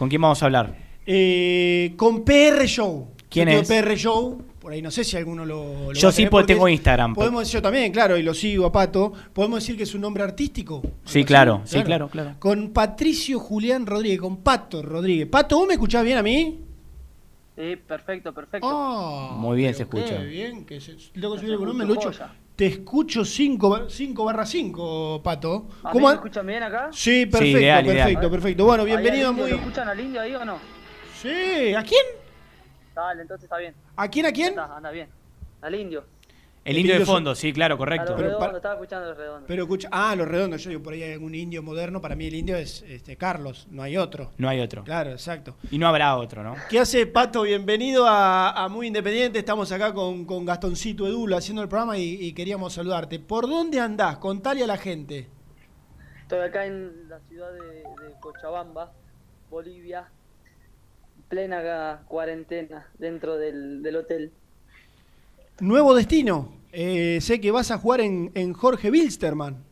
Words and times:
¿Con 0.00 0.08
quién 0.08 0.22
vamos 0.22 0.42
a 0.42 0.46
hablar? 0.46 0.74
Eh, 1.04 1.92
con 1.98 2.24
PR 2.24 2.64
Show. 2.64 3.08
¿Quién 3.28 3.50
Yo 3.50 3.58
es? 3.58 3.68
PR 3.68 3.94
Show. 3.96 4.42
Por 4.58 4.72
ahí 4.72 4.80
no 4.80 4.90
sé 4.90 5.04
si 5.04 5.18
alguno 5.18 5.44
lo. 5.44 5.88
lo 5.88 5.92
Yo 5.92 6.08
va 6.08 6.08
a 6.08 6.12
sí, 6.12 6.24
porque 6.24 6.54
tengo 6.54 6.66
Instagram. 6.70 7.14
Podemos 7.14 7.52
yo 7.52 7.60
también, 7.60 7.92
claro, 7.92 8.16
y 8.16 8.22
lo 8.22 8.32
sigo 8.32 8.64
a 8.64 8.72
Pato. 8.72 9.12
Podemos 9.34 9.60
decir 9.60 9.76
que 9.76 9.82
es 9.82 9.94
un 9.94 10.00
nombre 10.00 10.22
artístico. 10.22 10.76
¿Algo 10.76 10.96
Sí, 11.04 11.22
claro, 11.22 11.60
sí, 11.64 11.82
claro, 11.82 12.08
claro. 12.08 12.36
Con 12.38 12.70
Patricio 12.70 13.38
Julián 13.40 13.84
Rodríguez, 13.84 14.20
con 14.20 14.38
Pato 14.38 14.80
Rodríguez. 14.80 15.28
Pato, 15.28 15.58
¿vos 15.58 15.68
me 15.68 15.74
escuchás 15.74 16.02
bien 16.02 16.16
a 16.16 16.22
mí? 16.22 16.60
Sí, 17.58 17.76
perfecto, 17.86 18.32
perfecto. 18.32 18.66
Ah, 18.70 19.34
Muy 19.36 19.58
bien 19.58 19.74
se 19.74 19.82
escucha. 19.82 20.16
Qué 20.16 20.24
bien, 20.24 20.64
que 20.64 20.80
se, 20.80 20.96
luego 21.12 21.36
subir 21.36 21.50
el 21.52 21.58
volumen, 21.58 21.86
Lucho. 21.86 22.08
joya. 22.10 22.32
Te 22.60 22.66
escucho 22.66 23.24
5 23.24 23.88
barra 24.22 24.44
5, 24.44 25.22
Pato. 25.24 25.66
¿A 25.82 25.88
mí 25.88 25.92
¿Cómo 25.94 26.00
me 26.08 26.08
an- 26.08 26.14
escuchan 26.16 26.46
bien 26.46 26.62
acá? 26.62 26.90
Sí, 26.92 27.24
perfecto, 27.24 27.58
ideal, 27.58 27.86
ideal. 27.86 27.96
perfecto, 27.96 28.30
perfecto. 28.30 28.64
Bueno, 28.66 28.82
¿Ahí 28.82 28.92
al 28.92 29.00
bienvenido 29.00 29.32
muy. 29.32 29.48
¿Lo 29.48 29.56
escuchan 29.56 29.88
al 29.88 29.98
indio 29.98 30.20
ahí 30.20 30.34
o 30.34 30.44
no? 30.44 30.58
Sí, 31.22 31.74
¿a 31.74 31.82
quién? 31.82 32.04
Dale, 32.94 33.22
entonces 33.22 33.44
está 33.44 33.56
bien. 33.56 33.74
¿A 33.96 34.08
quién, 34.08 34.26
a 34.26 34.32
quién? 34.32 34.48
Está, 34.50 34.76
anda 34.76 34.90
bien. 34.90 35.08
Al 35.62 35.74
indio. 35.74 36.04
El 36.62 36.76
El 36.76 36.80
indio 36.82 36.98
de 36.98 37.06
fondo, 37.06 37.34
sí, 37.34 37.54
claro, 37.54 37.76
A 37.76 37.78
correcto. 37.78 38.10
los 38.10 38.16
Pero 38.16 38.28
redondos, 38.28 38.46
para- 38.46 38.56
estaba 38.58 38.74
escuchando 38.74 39.08
los 39.08 39.16
redondos. 39.16 39.44
Pero 39.48 39.62
escucha, 39.62 39.88
ah, 39.90 40.14
los 40.14 40.28
redondos, 40.28 40.62
yo 40.62 40.68
digo, 40.70 40.82
por 40.82 40.92
ahí 40.92 41.02
hay 41.02 41.12
algún 41.14 41.34
indio 41.34 41.62
moderno, 41.62 42.02
para 42.02 42.14
mí 42.14 42.26
el 42.26 42.34
indio 42.34 42.54
es 42.56 42.82
este, 42.82 43.16
Carlos, 43.16 43.66
no 43.70 43.82
hay 43.82 43.96
otro. 43.96 44.30
No 44.36 44.46
hay 44.46 44.60
otro. 44.60 44.84
Claro, 44.84 45.10
exacto. 45.10 45.56
Y 45.70 45.78
no 45.78 45.88
habrá 45.88 46.16
otro, 46.16 46.42
¿no? 46.42 46.56
¿Qué 46.68 46.78
hace 46.78 47.06
Pato? 47.06 47.42
Bienvenido 47.42 48.06
a, 48.06 48.50
a 48.50 48.68
Muy 48.68 48.88
Independiente, 48.88 49.38
estamos 49.38 49.72
acá 49.72 49.94
con, 49.94 50.26
con 50.26 50.44
Gastoncito 50.44 51.06
Edulo 51.06 51.34
haciendo 51.36 51.62
el 51.62 51.68
programa 51.68 51.96
y, 51.96 52.18
y 52.20 52.34
queríamos 52.34 52.74
saludarte. 52.74 53.18
¿Por 53.20 53.48
dónde 53.48 53.80
andás? 53.80 54.18
Contale 54.18 54.62
a 54.62 54.66
la 54.66 54.76
gente. 54.76 55.28
Estoy 56.22 56.40
acá 56.40 56.66
en 56.66 57.08
la 57.08 57.20
ciudad 57.20 57.50
de, 57.52 57.60
de 58.04 58.20
Cochabamba, 58.20 58.92
Bolivia, 59.48 60.10
plena 61.28 62.02
cuarentena 62.06 62.86
dentro 62.98 63.36
del, 63.38 63.82
del 63.82 63.96
hotel. 63.96 64.32
Nuevo 65.60 65.94
destino. 65.94 66.52
Eh, 66.72 67.18
sé 67.20 67.40
que 67.40 67.50
vas 67.50 67.70
a 67.70 67.78
jugar 67.78 68.00
en, 68.00 68.30
en 68.34 68.52
Jorge 68.52 68.90
Wilstermann. 68.90 69.64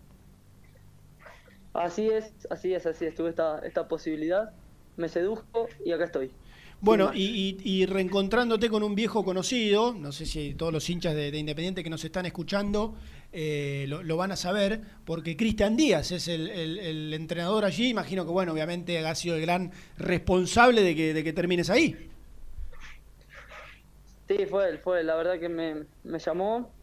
Así 1.73 2.09
es, 2.09 2.35
así 2.51 2.75
es, 2.75 2.87
así 2.87 3.05
es. 3.07 3.15
Tuve 3.15 3.31
esta, 3.31 3.61
esta 3.61 3.89
posibilidad, 3.89 4.53
me 4.97 5.09
sedujo 5.09 5.77
y 5.85 5.93
acá 5.93 6.05
estoy. 6.05 6.33
Bueno, 6.81 7.11
y, 7.13 7.25
y- 7.25 7.81
y 7.83 7.87
reencontrándote 7.87 8.69
con 8.71 8.85
un 8.85 8.95
viejo 8.95 9.25
conocido, 9.25 9.95
no 9.95 10.13
sé 10.13 10.27
si 10.27 10.55
todos 10.55 10.73
los 10.73 10.89
hinchas 10.89 11.15
de, 11.15 11.33
de 11.33 11.39
Independiente 11.39 11.83
que 11.83 11.91
nos 11.91 12.05
están 12.05 12.25
escuchando 12.27 12.95
eh, 13.33 13.87
lo, 13.89 14.03
lo 14.05 14.17
van 14.17 14.31
a 14.31 14.37
saber, 14.37 14.83
porque 15.05 15.37
Cristian 15.37 15.77
Díaz 15.77 16.13
es 16.13 16.29
el, 16.29 16.49
el- 16.49 16.79
el 16.79 17.15
entrenador 17.15 17.65
allí. 17.65 17.89
Imagino 17.89 18.25
que, 18.25 18.31
bueno, 18.31 18.53
obviamente 18.53 18.99
ha 19.05 19.15
sido 19.17 19.35
el 19.37 19.43
gran 19.43 19.73
responsable 19.97 20.83
de 20.83 20.95
que, 20.95 21.15
de 21.15 21.25
que 21.25 21.33
termines 21.33 21.69
ahí. 21.69 22.08
Sí, 24.29 24.47
fue 24.47 24.69
él, 24.69 24.79
fue 24.81 25.01
él. 25.01 25.07
La 25.07 25.17
verdad 25.17 25.41
que 25.41 25.49
me, 25.49 25.89
me 26.03 26.19
llamó, 26.19 26.77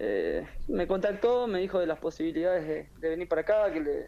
eh, 0.00 0.48
me 0.68 0.86
contactó, 0.88 1.46
me 1.48 1.60
dijo 1.60 1.80
de 1.80 1.86
las 1.86 2.00
posibilidades 2.00 2.66
de, 2.68 2.90
de 2.96 3.10
venir 3.10 3.28
para 3.28 3.42
acá, 3.42 3.72
que 3.72 3.80
le, 3.80 4.00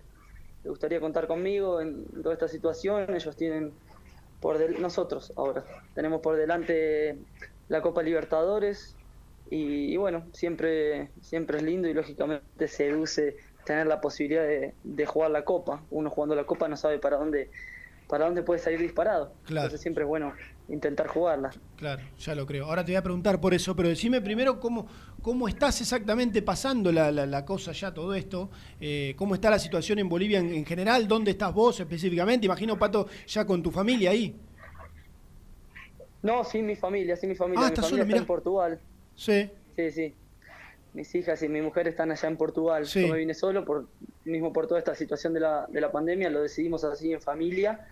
le 0.63 0.71
gustaría 0.71 1.01
contar 1.01 1.27
conmigo 1.29 1.81
en 1.81 2.07
toda 2.23 2.35
esta 2.35 2.49
situación. 2.49 3.15
Ellos 3.15 3.37
tienen 3.37 3.81
por 4.41 4.59
del- 4.59 4.81
nosotros 4.83 5.33
ahora 5.37 5.67
tenemos 5.95 6.21
por 6.23 6.37
delante 6.37 7.27
la 7.69 7.83
Copa 7.83 8.03
Libertadores 8.03 9.01
y, 9.47 9.95
y 9.95 9.97
bueno, 9.99 10.31
siempre 10.35 11.13
siempre 11.23 11.59
es 11.59 11.65
lindo 11.65 11.89
y 11.89 11.95
lógicamente 11.95 12.69
seduce 12.69 13.37
tener 13.65 13.87
la 13.89 14.01
posibilidad 14.01 14.45
de, 14.45 14.79
de 14.83 15.07
jugar 15.07 15.31
la 15.33 15.45
Copa. 15.45 15.87
Uno 15.91 16.11
jugando 16.11 16.35
la 16.37 16.47
Copa 16.47 16.69
no 16.69 16.77
sabe 16.77 16.99
para 17.01 17.19
dónde 17.19 17.51
para 18.07 18.27
dónde 18.27 18.43
puede 18.43 18.61
salir 18.61 18.81
disparado. 18.81 19.41
Claro. 19.45 19.67
Entonces 19.67 19.81
siempre 19.81 20.05
es 20.05 20.09
bueno 20.09 20.35
intentar 20.69 21.07
jugarla. 21.09 21.51
Claro, 21.77 22.03
ya 22.19 22.35
lo 22.35 22.47
creo. 22.47 22.65
Ahora 22.67 22.85
te 22.85 22.93
voy 22.93 22.97
a 22.97 23.03
preguntar 23.03 23.41
por 23.41 23.53
eso, 23.55 23.77
pero 23.77 23.89
decime 23.89 24.21
primero 24.21 24.59
cómo, 24.61 24.87
cómo 25.23 25.47
estás 25.49 25.81
exactamente 25.81 26.41
pasando 26.43 26.91
la, 26.91 27.11
la- 27.13 27.27
la 27.27 27.45
cosa 27.45 27.73
ya, 27.73 27.93
todo 27.93 28.15
esto. 28.15 28.51
Eh, 28.81 29.15
¿Cómo 29.17 29.35
está 29.35 29.51
la 29.51 29.59
situación 29.59 29.99
en 29.99 30.09
Bolivia 30.09 30.39
en, 30.39 30.55
en 30.55 30.65
general? 30.65 31.07
¿Dónde 31.07 31.33
estás 31.33 31.53
vos 31.53 31.79
específicamente? 31.81 32.47
Imagino, 32.47 32.79
Pato, 32.79 33.07
ya 33.27 33.45
con 33.47 33.63
tu 33.63 33.71
familia 33.71 34.11
ahí. 34.11 34.35
No, 36.23 36.43
sin 36.45 36.65
mi 36.67 36.75
familia, 36.77 37.17
sin 37.17 37.29
mi 37.29 37.35
familia. 37.35 37.67
Ah, 37.67 37.71
mi 37.71 37.77
familia 37.77 37.91
solo, 37.91 38.03
está 38.03 38.07
mirá. 38.07 38.19
en 38.21 38.27
Portugal. 38.27 38.81
Sí. 39.15 39.51
Sí, 39.77 39.91
sí. 39.91 40.15
Mis 40.95 41.15
hijas 41.15 41.43
y 41.43 41.49
mi 41.49 41.61
mujer 41.61 41.89
están 41.89 42.11
allá 42.13 42.29
en 42.29 42.37
Portugal. 42.37 42.87
Sí. 42.87 43.03
Yo 43.03 43.09
me 43.09 43.19
vine 43.19 43.35
solo, 43.35 43.65
por 43.65 43.89
mismo 44.25 44.53
por 44.53 44.67
toda 44.67 44.79
esta 44.79 44.95
situación 44.95 45.35
de 45.35 45.41
la, 45.41 45.67
de 45.69 45.81
la 45.81 45.93
pandemia, 45.93 46.31
lo 46.31 46.41
decidimos 46.41 46.83
así 46.85 47.13
en 47.13 47.21
familia. 47.21 47.87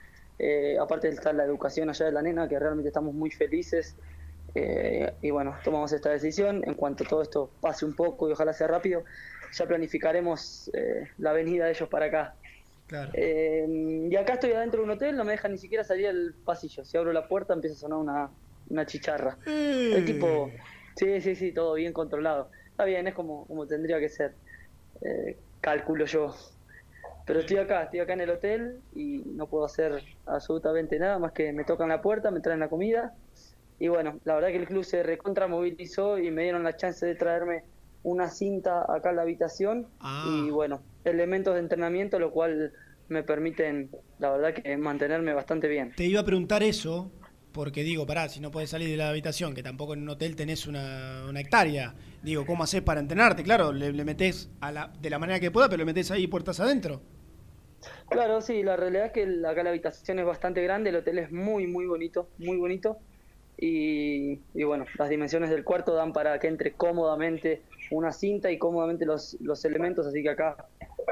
Eh, 0.44 0.76
aparte 0.76 1.06
está 1.08 1.32
la 1.32 1.44
educación 1.44 1.88
allá 1.88 2.06
de 2.06 2.12
la 2.12 2.20
nena, 2.20 2.48
que 2.48 2.58
realmente 2.58 2.88
estamos 2.88 3.14
muy 3.14 3.30
felices. 3.30 3.94
Eh, 4.56 5.14
y 5.22 5.30
bueno, 5.30 5.56
tomamos 5.62 5.92
esta 5.92 6.10
decisión. 6.10 6.62
En 6.66 6.74
cuanto 6.74 7.04
todo 7.04 7.22
esto 7.22 7.50
pase 7.60 7.84
un 7.84 7.94
poco 7.94 8.28
y 8.28 8.32
ojalá 8.32 8.52
sea 8.52 8.66
rápido, 8.66 9.04
ya 9.52 9.66
planificaremos 9.66 10.68
eh, 10.74 11.08
la 11.18 11.32
venida 11.32 11.66
de 11.66 11.70
ellos 11.70 11.88
para 11.88 12.06
acá. 12.06 12.34
Claro. 12.88 13.12
Eh, 13.14 14.08
y 14.10 14.16
acá 14.16 14.34
estoy 14.34 14.52
adentro 14.52 14.80
de 14.80 14.84
un 14.86 14.90
hotel, 14.90 15.16
no 15.16 15.24
me 15.24 15.30
dejan 15.30 15.52
ni 15.52 15.58
siquiera 15.58 15.84
salir 15.84 16.08
al 16.08 16.34
pasillo. 16.44 16.84
Si 16.84 16.96
abro 16.96 17.12
la 17.12 17.28
puerta 17.28 17.54
empieza 17.54 17.76
a 17.76 17.78
sonar 17.78 17.98
una, 17.98 18.30
una 18.68 18.84
chicharra. 18.84 19.38
Eh, 19.46 19.92
El 19.94 20.04
tipo, 20.04 20.50
sí, 20.96 21.20
sí, 21.20 21.36
sí, 21.36 21.52
todo 21.52 21.74
bien 21.74 21.92
controlado. 21.92 22.50
Está 22.68 22.84
bien, 22.84 23.06
es 23.06 23.14
como, 23.14 23.46
como 23.46 23.66
tendría 23.68 24.00
que 24.00 24.08
ser, 24.08 24.34
calculo 25.60 26.04
yo. 26.04 26.34
Pero 27.26 27.40
estoy 27.40 27.58
acá, 27.58 27.84
estoy 27.84 28.00
acá 28.00 28.12
en 28.14 28.20
el 28.22 28.30
hotel 28.30 28.80
y 28.94 29.22
no 29.26 29.46
puedo 29.48 29.64
hacer 29.64 30.02
absolutamente 30.26 30.98
nada 30.98 31.18
más 31.18 31.32
que 31.32 31.52
me 31.52 31.64
tocan 31.64 31.88
la 31.88 32.02
puerta, 32.02 32.30
me 32.30 32.40
traen 32.40 32.60
la 32.60 32.68
comida. 32.68 33.14
Y 33.78 33.88
bueno, 33.88 34.18
la 34.24 34.34
verdad 34.34 34.48
que 34.48 34.56
el 34.56 34.66
club 34.66 34.84
se 34.84 35.02
recontra 35.02 35.46
movilizó 35.48 36.18
y 36.18 36.30
me 36.30 36.42
dieron 36.42 36.62
la 36.62 36.76
chance 36.76 37.04
de 37.06 37.14
traerme 37.14 37.64
una 38.02 38.28
cinta 38.28 38.84
acá 38.88 39.10
a 39.10 39.12
la 39.12 39.22
habitación 39.22 39.86
Ah. 40.00 40.24
y 40.46 40.50
bueno, 40.50 40.82
elementos 41.04 41.54
de 41.54 41.60
entrenamiento, 41.60 42.18
lo 42.18 42.32
cual 42.32 42.72
me 43.08 43.22
permiten, 43.22 43.90
la 44.18 44.30
verdad 44.30 44.54
que 44.54 44.76
mantenerme 44.76 45.34
bastante 45.34 45.68
bien. 45.68 45.92
Te 45.96 46.04
iba 46.04 46.20
a 46.20 46.24
preguntar 46.24 46.62
eso, 46.62 47.10
porque 47.52 47.82
digo, 47.82 48.06
pará, 48.06 48.28
si 48.28 48.40
no 48.40 48.50
puedes 48.50 48.70
salir 48.70 48.88
de 48.88 48.96
la 48.96 49.10
habitación, 49.10 49.54
que 49.54 49.62
tampoco 49.62 49.94
en 49.94 50.02
un 50.02 50.08
hotel 50.08 50.36
tenés 50.36 50.66
una, 50.66 51.24
una 51.28 51.40
hectárea, 51.40 51.94
digo, 52.22 52.46
¿cómo 52.46 52.64
haces 52.64 52.82
para 52.82 53.00
entrenarte? 53.00 53.42
Claro, 53.42 53.72
le, 53.72 53.92
le 53.92 54.04
metés 54.04 54.50
a 54.60 54.72
la, 54.72 54.92
de 55.00 55.10
la 55.10 55.18
manera 55.18 55.40
que 55.40 55.50
pueda, 55.50 55.68
pero 55.68 55.78
le 55.78 55.84
metés 55.84 56.10
ahí 56.10 56.26
puertas 56.26 56.60
adentro. 56.60 57.02
Claro, 58.08 58.40
sí, 58.40 58.62
la 58.62 58.76
realidad 58.76 59.06
es 59.06 59.12
que 59.12 59.22
acá 59.46 59.62
la 59.62 59.70
habitación 59.70 60.18
es 60.18 60.24
bastante 60.24 60.62
grande, 60.62 60.90
el 60.90 60.96
hotel 60.96 61.18
es 61.18 61.32
muy, 61.32 61.66
muy 61.66 61.86
bonito, 61.86 62.28
muy 62.38 62.56
bonito. 62.56 62.98
Y, 63.58 64.40
y 64.54 64.64
bueno, 64.64 64.86
las 64.98 65.08
dimensiones 65.08 65.50
del 65.50 65.62
cuarto 65.62 65.94
dan 65.94 66.12
para 66.12 66.38
que 66.38 66.48
entre 66.48 66.72
cómodamente 66.72 67.62
una 67.90 68.12
cinta 68.12 68.50
y 68.50 68.58
cómodamente 68.58 69.04
los, 69.04 69.36
los 69.40 69.64
elementos, 69.64 70.06
así 70.06 70.22
que 70.22 70.30
acá 70.30 70.56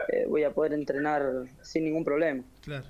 eh, 0.09 0.27
voy 0.29 0.45
a 0.45 0.53
poder 0.53 0.73
entrenar 0.73 1.23
sin 1.63 1.85
ningún 1.85 2.05
problema. 2.05 2.43
Claro. 2.63 2.87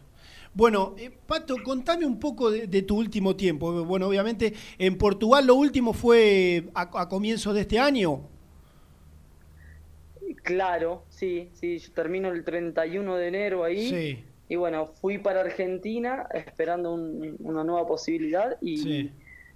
Bueno, 0.52 0.94
eh, 0.98 1.10
Pato, 1.26 1.62
contame 1.62 2.04
un 2.06 2.18
poco 2.18 2.50
de, 2.50 2.66
de 2.66 2.82
tu 2.82 2.96
último 2.98 3.36
tiempo. 3.36 3.84
Bueno, 3.84 4.08
obviamente 4.08 4.52
en 4.78 4.98
Portugal 4.98 5.46
lo 5.46 5.54
último 5.54 5.92
fue 5.92 6.70
a, 6.74 7.02
a 7.02 7.08
comienzos 7.08 7.54
de 7.54 7.60
este 7.62 7.78
año. 7.78 8.28
Claro, 10.42 11.06
sí, 11.08 11.50
sí, 11.54 11.78
yo 11.78 11.92
termino 11.92 12.28
el 12.30 12.44
31 12.44 13.16
de 13.16 13.28
enero 13.28 13.64
ahí. 13.64 13.88
Sí, 13.88 14.24
Y 14.48 14.56
bueno, 14.56 14.86
fui 14.86 15.18
para 15.18 15.40
Argentina 15.40 16.26
esperando 16.32 16.92
un- 16.92 17.36
una 17.40 17.62
nueva 17.64 17.86
posibilidad 17.86 18.56
y 18.60 18.82
Sí. 18.82 19.10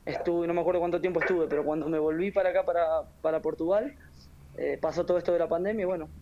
estuve, 0.04 0.46
no 0.46 0.54
me 0.54 0.60
acuerdo 0.60 0.80
cuánto 0.80 1.00
tiempo 1.00 1.20
estuve, 1.20 1.48
pero 1.48 1.64
cuando 1.64 1.88
me 1.88 1.98
volví 1.98 2.30
para 2.30 2.50
acá, 2.50 2.64
para, 2.64 2.84
para 3.20 3.42
Portugal, 3.42 3.96
eh, 4.54 4.78
pasó 4.80 5.04
todo 5.06 5.18
esto 5.18 5.32
de 5.32 5.38
la 5.40 5.48
pandemia 5.48 5.82
y 5.84 5.86
bueno, 5.86 6.12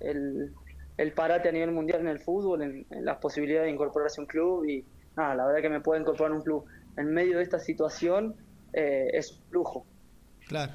el, 0.00 0.54
el 1.02 1.12
parate 1.12 1.48
a 1.48 1.52
nivel 1.52 1.72
mundial 1.72 2.00
en 2.00 2.08
el 2.08 2.20
fútbol, 2.20 2.62
en, 2.62 2.86
las 3.04 3.18
posibilidades 3.18 3.66
de 3.66 3.72
incorporarse 3.72 4.20
a 4.20 4.22
un 4.22 4.26
club 4.26 4.64
y 4.64 4.84
nada, 5.16 5.34
la 5.34 5.46
verdad 5.46 5.60
que 5.60 5.68
me 5.68 5.80
puedo 5.80 6.00
incorporar 6.00 6.32
a 6.32 6.36
un 6.36 6.42
club 6.42 6.64
en 6.96 7.12
medio 7.12 7.38
de 7.38 7.42
esta 7.42 7.58
situación 7.58 8.34
eh, 8.72 9.10
es 9.12 9.32
un 9.32 9.38
lujo. 9.50 9.86
claro, 10.46 10.74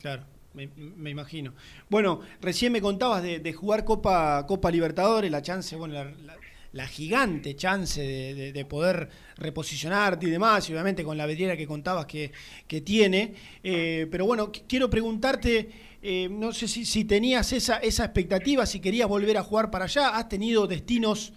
claro. 0.00 0.24
Me, 0.54 1.10
imagino. 1.10 1.54
Bueno, 1.88 2.20
recién 2.40 2.72
me 2.72 2.80
contabas 2.80 3.22
de, 3.22 3.38
de 3.38 3.52
jugar 3.52 3.84
Copa, 3.84 4.44
Copa 4.48 4.72
Libertadores, 4.72 5.30
la 5.30 5.40
chance, 5.40 5.76
bueno, 5.76 5.94
la- 5.94 6.36
la 6.72 6.86
gigante 6.86 7.56
chance 7.56 8.00
de, 8.00 8.34
de- 8.34 8.52
de 8.52 8.64
poder 8.64 9.08
reposicionarte 9.36 10.26
y 10.26 10.30
demás, 10.30 10.68
y 10.68 10.72
obviamente 10.72 11.02
con 11.04 11.16
la 11.16 11.26
vidriera 11.26 11.56
que 11.56 11.66
contabas 11.66 12.06
que, 12.06 12.30
que 12.66 12.80
tiene. 12.82 13.34
Eh, 13.62 14.06
pero 14.10 14.26
bueno, 14.26 14.52
qu- 14.52 14.62
quiero 14.68 14.90
preguntarte, 14.90 15.70
eh, 16.02 16.28
no 16.30 16.52
sé 16.52 16.68
si, 16.68 16.84
si 16.84 17.04
tenías 17.04 17.52
esa, 17.52 17.78
esa 17.78 18.04
expectativa, 18.04 18.66
si 18.66 18.80
querías 18.80 19.08
volver 19.08 19.36
a 19.38 19.42
jugar 19.42 19.70
para 19.70 19.86
allá, 19.86 20.10
has 20.10 20.28
tenido 20.28 20.66
destinos 20.66 21.32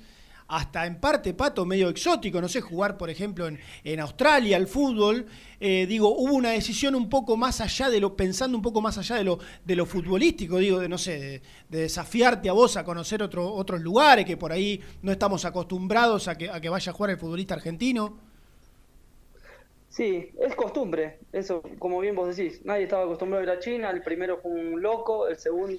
hasta 0.51 0.85
en 0.85 0.99
parte, 0.99 1.33
Pato, 1.33 1.65
medio 1.65 1.87
exótico, 1.87 2.41
no 2.41 2.49
sé, 2.49 2.59
jugar, 2.59 2.97
por 2.97 3.09
ejemplo, 3.09 3.47
en, 3.47 3.57
en 3.85 3.99
Australia 4.01 4.57
al 4.57 4.67
fútbol. 4.67 5.25
Eh, 5.61 5.85
digo, 5.87 6.09
hubo 6.09 6.33
una 6.33 6.49
decisión 6.49 6.93
un 6.93 7.09
poco 7.09 7.37
más 7.37 7.61
allá 7.61 7.89
de 7.89 8.01
lo, 8.01 8.17
pensando 8.17 8.57
un 8.57 8.61
poco 8.61 8.81
más 8.81 8.97
allá 8.97 9.15
de 9.15 9.23
lo, 9.23 9.39
de 9.63 9.75
lo 9.77 9.85
futbolístico, 9.85 10.57
digo, 10.57 10.79
de 10.79 10.89
no 10.89 10.97
sé, 10.97 11.41
de, 11.69 11.79
desafiarte 11.79 12.49
a 12.49 12.53
vos 12.53 12.75
a 12.75 12.83
conocer 12.83 13.23
otro, 13.23 13.49
otros 13.49 13.79
lugares 13.79 14.25
que 14.25 14.35
por 14.35 14.51
ahí 14.51 14.81
no 15.01 15.13
estamos 15.13 15.45
acostumbrados 15.45 16.27
a 16.27 16.37
que, 16.37 16.49
a 16.49 16.59
que 16.59 16.67
vaya 16.67 16.91
a 16.91 16.93
jugar 16.93 17.11
el 17.11 17.17
futbolista 17.17 17.53
argentino. 17.53 18.19
Sí, 19.87 20.31
es 20.37 20.53
costumbre, 20.55 21.19
eso, 21.31 21.61
como 21.79 21.99
bien 22.01 22.15
vos 22.15 22.35
decís, 22.35 22.61
nadie 22.65 22.83
estaba 22.83 23.03
acostumbrado 23.03 23.41
a 23.41 23.43
ir 23.45 23.57
a 23.57 23.59
China, 23.59 23.89
el 23.89 24.01
primero 24.01 24.37
fue 24.37 24.51
un 24.51 24.81
loco, 24.81 25.27
el 25.27 25.37
segundo 25.37 25.77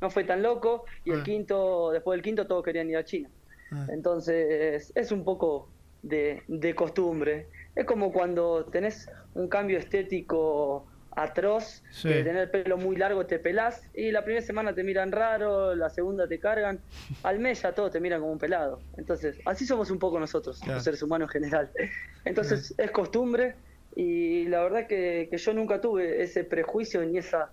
no 0.00 0.10
fue 0.10 0.22
tan 0.22 0.40
loco, 0.42 0.84
y 1.04 1.10
el 1.10 1.20
ah. 1.20 1.24
quinto, 1.24 1.90
después 1.90 2.16
del 2.16 2.22
quinto 2.22 2.46
todos 2.46 2.64
querían 2.64 2.90
ir 2.90 2.96
a 2.96 3.04
China. 3.04 3.28
Ah. 3.70 3.86
Entonces, 3.90 4.92
es 4.94 5.12
un 5.12 5.24
poco 5.24 5.68
de, 6.02 6.42
de 6.48 6.74
costumbre. 6.74 7.48
Es 7.74 7.86
como 7.86 8.12
cuando 8.12 8.64
tenés 8.66 9.08
un 9.34 9.48
cambio 9.48 9.78
estético 9.78 10.86
atroz, 11.16 11.82
de 12.02 12.24
tener 12.24 12.36
el 12.36 12.50
pelo 12.50 12.76
muy 12.76 12.96
largo 12.96 13.26
te 13.26 13.38
pelás 13.38 13.82
y 13.94 14.10
la 14.10 14.24
primera 14.24 14.44
semana 14.44 14.74
te 14.74 14.82
miran 14.82 15.12
raro, 15.12 15.74
la 15.74 15.88
segunda 15.88 16.26
te 16.26 16.38
cargan, 16.38 16.80
al 17.22 17.38
mes 17.38 17.62
ya 17.62 17.72
todos 17.72 17.92
te 17.92 18.00
miran 18.00 18.20
como 18.20 18.32
un 18.32 18.38
pelado. 18.38 18.80
Entonces, 18.96 19.38
así 19.44 19.66
somos 19.66 19.90
un 19.90 19.98
poco 19.98 20.18
nosotros, 20.18 20.60
los 20.66 20.82
seres 20.82 21.02
humanos 21.02 21.30
en 21.34 21.42
general. 21.42 21.70
Entonces, 22.24 22.74
es 22.76 22.90
costumbre 22.90 23.54
y 23.96 24.46
la 24.46 24.62
verdad 24.62 24.86
que, 24.86 25.28
que, 25.30 25.36
yo 25.36 25.54
nunca 25.54 25.80
tuve 25.80 26.22
ese 26.22 26.42
prejuicio 26.42 27.04
ni 27.04 27.18
esa 27.18 27.52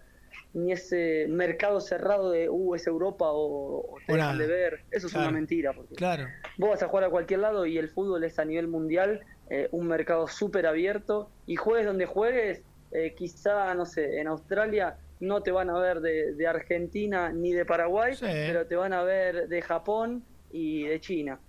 ni 0.53 0.71
ese 0.71 1.27
mercado 1.29 1.79
cerrado 1.79 2.31
de 2.31 2.49
uh 2.49 2.75
es 2.75 2.85
Europa 2.85 3.25
o, 3.29 3.95
te 4.05 4.13
de 4.13 4.47
ver 4.47 4.83
eso 4.91 5.07
es 5.07 5.13
una 5.13 5.31
mentira 5.31 5.71
porque 5.73 5.95
claro. 5.95 6.27
vos 6.57 6.71
vas 6.71 6.83
a 6.83 6.87
jugar 6.87 7.05
a 7.05 7.09
cualquier 7.09 7.39
lado 7.39 7.65
y 7.65 7.77
el 7.77 7.89
fútbol 7.89 8.23
es 8.25 8.37
a 8.37 8.45
nivel 8.45 8.67
mundial 8.67 9.21
eh, 9.49 9.69
un 9.71 9.87
mercado 9.87 10.27
súper 10.27 10.67
abierto 10.67 11.29
y 11.45 11.55
juegues 11.55 11.85
donde 11.85 12.05
juegues 12.05 12.63
eh, 12.91 13.13
quizá, 13.17 13.73
no 13.73 13.85
sé, 13.85 14.19
en 14.19 14.27
Australia 14.27 14.97
no 15.21 15.41
te 15.41 15.51
van 15.51 15.69
a 15.69 15.79
ver 15.79 16.01
de, 16.01 16.47
Argentina 16.47 17.31
ni 17.31 17.53
de 17.53 17.63
Paraguay, 17.63 18.15
pero 18.19 18.65
te 18.65 18.75
van 18.75 18.91
a 18.91 19.03
ver 19.03 19.47
de 19.47 19.61
Japón 19.61 20.23
y 20.51 20.83
de 20.83 20.99
China. 20.99 21.39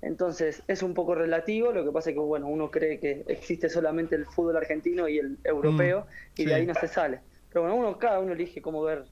Entonces 0.00 0.62
es 0.68 0.82
un 0.82 0.94
poco 0.94 1.14
relativo, 1.14 1.72
lo 1.72 1.84
que 1.84 1.90
pasa 1.90 2.10
es 2.10 2.14
que 2.14 2.20
bueno, 2.20 2.46
uno 2.46 2.70
cree 2.70 3.00
que 3.00 3.24
existe 3.26 3.68
solamente 3.68 4.14
el 4.14 4.24
fútbol 4.26 4.56
argentino 4.56 5.08
y 5.08 5.18
el 5.18 5.38
europeo 5.42 6.02
mm, 6.02 6.40
y 6.40 6.44
de 6.44 6.54
ahí 6.54 6.66
no 6.66 6.74
se 6.74 6.88
sale. 6.88 7.20
Pero 7.56 7.68
bueno, 7.68 7.88
uno, 7.88 7.98
cada 7.98 8.20
uno 8.20 8.34
elige 8.34 8.60
cómo 8.60 8.82
ver 8.82 9.06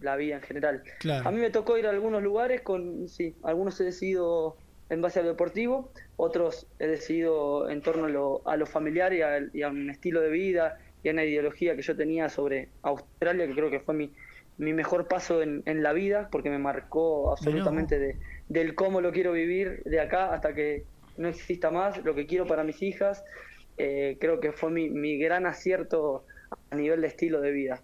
la 0.00 0.16
vida 0.16 0.36
en 0.36 0.40
general. 0.40 0.82
A 1.22 1.30
mí 1.30 1.38
me 1.38 1.50
tocó 1.50 1.76
ir 1.76 1.86
a 1.86 1.90
algunos 1.90 2.22
lugares 2.22 2.62
con, 2.62 3.10
sí, 3.10 3.34
algunos 3.42 3.78
he 3.78 3.84
decidido 3.84 4.56
en 4.88 5.02
base 5.02 5.20
a 5.20 5.22
lo 5.22 5.28
deportivo, 5.28 5.92
otros 6.16 6.66
he 6.78 6.86
decidido 6.86 7.68
en 7.68 7.82
torno 7.82 8.06
a 8.06 8.08
lo, 8.08 8.40
a 8.48 8.56
lo 8.56 8.64
familiar 8.64 9.12
y 9.12 9.20
a, 9.20 9.40
y 9.52 9.60
a 9.60 9.68
un 9.68 9.90
estilo 9.90 10.22
de 10.22 10.30
vida 10.30 10.78
y 11.02 11.10
una 11.10 11.26
ideología 11.26 11.76
que 11.76 11.82
yo 11.82 11.94
tenía 11.94 12.30
sobre 12.30 12.70
Australia, 12.80 13.46
que 13.46 13.52
creo 13.52 13.68
que 13.68 13.80
fue 13.80 13.94
mi, 13.94 14.10
mi 14.56 14.72
mejor 14.72 15.06
paso 15.06 15.42
en, 15.42 15.62
en 15.66 15.82
la 15.82 15.92
vida, 15.92 16.30
porque 16.32 16.48
me 16.48 16.56
marcó 16.56 17.32
absolutamente 17.32 17.98
de, 17.98 18.16
del 18.48 18.74
cómo 18.74 19.02
lo 19.02 19.12
quiero 19.12 19.32
vivir 19.32 19.82
de 19.84 20.00
acá 20.00 20.32
hasta 20.32 20.54
que 20.54 20.84
no 21.18 21.28
exista 21.28 21.70
más, 21.70 22.02
lo 22.02 22.14
que 22.14 22.26
quiero 22.26 22.46
para 22.46 22.64
mis 22.64 22.80
hijas. 22.80 23.22
Eh, 23.76 24.16
creo 24.18 24.40
que 24.40 24.52
fue 24.52 24.70
mi, 24.70 24.88
mi, 24.88 25.18
gran 25.18 25.44
acierto 25.44 26.24
a 26.70 26.76
nivel 26.76 27.00
de 27.00 27.08
estilo 27.08 27.40
de 27.40 27.50
vida. 27.52 27.82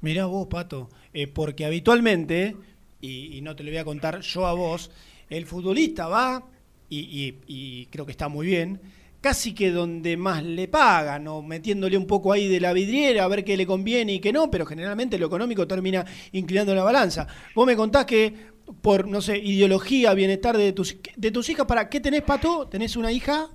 Mirá 0.00 0.26
vos, 0.26 0.46
Pato, 0.48 0.88
eh, 1.12 1.26
porque 1.26 1.64
habitualmente, 1.64 2.56
y, 3.00 3.36
y, 3.36 3.40
no 3.42 3.54
te 3.54 3.62
lo 3.62 3.70
voy 3.70 3.78
a 3.78 3.84
contar 3.84 4.20
yo 4.20 4.46
a 4.46 4.54
vos, 4.54 4.90
el 5.28 5.46
futbolista 5.46 6.08
va, 6.08 6.46
y, 6.88 6.98
y, 6.98 7.38
y 7.46 7.86
creo 7.86 8.06
que 8.06 8.12
está 8.12 8.28
muy 8.28 8.46
bien, 8.46 8.80
casi 9.20 9.54
que 9.54 9.70
donde 9.70 10.16
más 10.16 10.42
le 10.42 10.68
pagan, 10.68 11.28
o 11.28 11.42
metiéndole 11.42 11.96
un 11.96 12.06
poco 12.06 12.32
ahí 12.32 12.48
de 12.48 12.60
la 12.60 12.72
vidriera 12.72 13.24
a 13.24 13.28
ver 13.28 13.44
qué 13.44 13.56
le 13.56 13.66
conviene 13.66 14.14
y 14.14 14.20
qué 14.20 14.32
no, 14.32 14.50
pero 14.50 14.64
generalmente 14.64 15.18
lo 15.18 15.26
económico 15.26 15.66
termina 15.66 16.04
inclinando 16.32 16.74
la 16.74 16.82
balanza. 16.82 17.26
Vos 17.54 17.66
me 17.66 17.76
contás 17.76 18.06
que 18.06 18.50
por, 18.80 19.06
no 19.06 19.20
sé, 19.20 19.38
ideología, 19.38 20.14
bienestar 20.14 20.56
de 20.56 20.72
tus, 20.72 20.96
de 21.16 21.30
tus 21.30 21.48
hijas, 21.50 21.66
¿para 21.66 21.88
qué 21.88 22.00
tenés, 22.00 22.22
Pato? 22.22 22.68
¿Tenés 22.68 22.96
una 22.96 23.12
hija? 23.12 23.50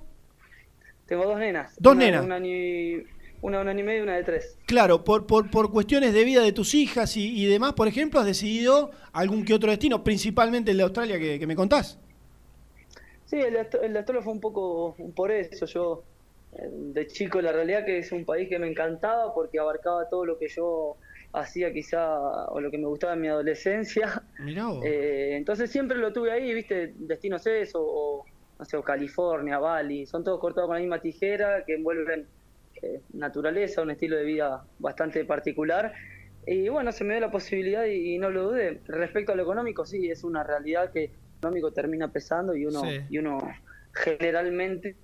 Tengo 1.06 1.24
dos 1.24 1.38
nenas. 1.38 1.74
Dos 1.78 1.96
nenas. 1.96 2.26
Una, 3.46 3.60
una, 3.60 3.70
una, 3.70 3.80
y 3.80 3.84
media 3.84 4.00
y 4.00 4.02
una 4.02 4.16
de 4.16 4.24
tres. 4.24 4.58
Claro, 4.66 5.04
por, 5.04 5.24
por, 5.24 5.52
por 5.52 5.70
cuestiones 5.70 6.12
de 6.12 6.24
vida 6.24 6.42
de 6.42 6.50
tus 6.50 6.74
hijas 6.74 7.16
y, 7.16 7.44
y, 7.44 7.46
demás, 7.46 7.74
por 7.74 7.86
ejemplo, 7.86 8.18
has 8.18 8.26
decidido 8.26 8.90
algún 9.12 9.44
que 9.44 9.54
otro 9.54 9.70
destino, 9.70 10.02
principalmente 10.02 10.72
el 10.72 10.78
de 10.78 10.82
Australia 10.82 11.16
que, 11.16 11.38
que 11.38 11.46
me 11.46 11.54
contás. 11.54 11.96
Sí, 13.26 13.36
el, 13.36 13.54
el 13.54 13.96
Australia 13.96 14.22
fue 14.22 14.32
un 14.32 14.40
poco 14.40 14.96
por 15.14 15.30
eso. 15.30 15.64
Yo, 15.66 16.02
eh, 16.54 16.68
de 16.68 17.06
chico, 17.06 17.40
la 17.40 17.52
realidad 17.52 17.84
que 17.84 17.98
es 17.98 18.10
un 18.10 18.24
país 18.24 18.48
que 18.48 18.58
me 18.58 18.68
encantaba 18.68 19.32
porque 19.32 19.60
abarcaba 19.60 20.08
todo 20.08 20.24
lo 20.24 20.38
que 20.38 20.48
yo 20.48 20.96
hacía 21.32 21.72
quizá 21.72 22.18
o 22.48 22.60
lo 22.60 22.68
que 22.72 22.78
me 22.78 22.88
gustaba 22.88 23.12
en 23.12 23.20
mi 23.20 23.28
adolescencia. 23.28 24.24
Eh, 24.84 25.36
entonces 25.36 25.70
siempre 25.70 25.98
lo 25.98 26.12
tuve 26.12 26.32
ahí, 26.32 26.52
viste, 26.52 26.94
destinos 26.96 27.46
eso, 27.46 27.78
o 27.80 28.24
no 28.58 28.64
sé, 28.64 28.76
o 28.76 28.82
California, 28.82 29.60
Bali, 29.60 30.04
son 30.04 30.24
todos 30.24 30.40
cortados 30.40 30.66
con 30.66 30.74
la 30.74 30.80
misma 30.80 31.00
tijera 31.00 31.64
que 31.64 31.74
envuelven 31.74 32.26
eh, 32.82 33.00
naturaleza, 33.12 33.82
un 33.82 33.90
estilo 33.90 34.16
de 34.16 34.24
vida 34.24 34.64
bastante 34.78 35.24
particular. 35.24 35.92
Y 36.46 36.68
bueno, 36.68 36.92
se 36.92 37.04
me 37.04 37.14
dio 37.14 37.20
la 37.20 37.30
posibilidad 37.30 37.84
y 37.86 38.18
no 38.18 38.30
lo 38.30 38.50
dudé. 38.50 38.80
Respecto 38.86 39.32
a 39.32 39.34
lo 39.34 39.42
económico, 39.42 39.84
sí, 39.84 40.10
es 40.10 40.22
una 40.22 40.44
realidad 40.44 40.92
que 40.92 41.10
económico 41.38 41.72
termina 41.72 42.08
pesando 42.08 42.56
y 42.56 42.66
uno, 42.66 42.82
y 43.08 43.18
uno 43.18 43.38
generalmente 43.92 44.96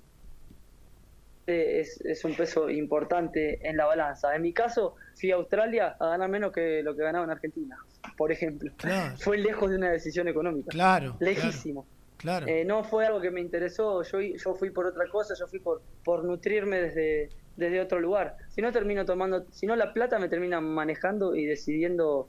es, 1.47 2.01
es, 2.03 2.25
un 2.25 2.35
peso 2.35 2.71
importante 2.71 3.67
en 3.69 3.77
la 3.77 3.87
balanza. 3.87 4.35
En 4.35 4.43
mi 4.43 4.53
caso, 4.53 4.95
fui 5.15 5.31
a 5.33 5.37
Australia 5.37 5.97
a 5.99 6.09
ganar 6.11 6.29
menos 6.29 6.53
que 6.53 6.83
lo 6.83 6.95
que 6.95 7.03
ganaba 7.03 7.25
en 7.25 7.31
Argentina, 7.31 7.77
por 8.17 8.33
ejemplo. 8.33 8.73
Fue 9.19 9.39
lejos 9.39 9.71
de 9.71 9.77
una 9.77 9.91
decisión 9.91 10.29
económica. 10.29 10.71
Claro. 10.71 11.17
Lejísimo. 11.21 11.87
Claro. 12.17 12.47
Eh, 12.47 12.65
no 12.65 12.85
fue 12.85 13.05
algo 13.05 13.21
que 13.21 13.33
me 13.33 13.41
interesó, 13.41 14.05
yo, 14.05 14.21
yo 14.21 14.55
fui 14.55 14.71
por 14.71 14.87
otra 14.87 15.09
cosa, 15.09 15.35
yo 15.37 15.49
fui 15.49 15.59
por, 15.59 15.83
por 16.05 16.23
nutrirme 16.23 16.81
desde, 16.81 17.31
desde 17.57 17.81
otro 17.81 18.01
lugar. 18.01 18.37
Si 18.49 18.63
no 18.63 18.73
termino 18.73 19.05
tomando, 19.05 19.47
si 19.51 19.67
no 19.67 19.77
la 19.77 19.93
plata 19.93 20.19
me 20.19 20.29
termina 20.29 20.61
manejando 20.61 21.35
y 21.35 21.47
decidiendo 21.47 22.29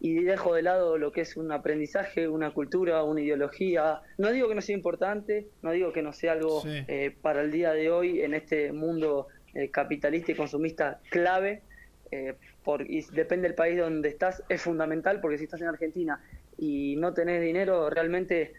y 0.00 0.22
dejo 0.22 0.54
de 0.54 0.60
lado 0.60 0.98
lo 0.98 1.12
que 1.12 1.22
es 1.22 1.34
un 1.34 1.50
aprendizaje, 1.50 2.28
una 2.28 2.50
cultura, 2.50 3.02
una 3.04 3.22
ideología. 3.22 4.02
No 4.18 4.32
digo 4.32 4.48
que 4.48 4.54
no 4.54 4.60
sea 4.60 4.76
importante, 4.76 5.46
no 5.62 5.72
digo 5.72 5.94
que 5.94 6.02
no 6.02 6.12
sea 6.12 6.32
algo 6.32 6.62
eh, 6.66 7.16
para 7.22 7.40
el 7.40 7.50
día 7.50 7.72
de 7.72 7.90
hoy 7.90 8.20
en 8.20 8.34
este 8.34 8.70
mundo 8.72 9.28
eh, 9.54 9.70
capitalista 9.70 10.32
y 10.32 10.34
consumista 10.34 11.00
clave, 11.10 11.62
eh, 12.10 12.34
por, 12.62 12.82
y 12.82 13.00
depende 13.12 13.48
del 13.48 13.54
país 13.54 13.78
donde 13.78 14.10
estás, 14.10 14.42
es 14.50 14.60
fundamental 14.60 15.22
porque 15.22 15.38
si 15.38 15.44
estás 15.44 15.62
en 15.62 15.68
Argentina 15.68 16.20
y 16.58 16.96
no 16.96 17.14
tenés 17.14 17.40
dinero, 17.40 17.88
realmente 17.88 18.52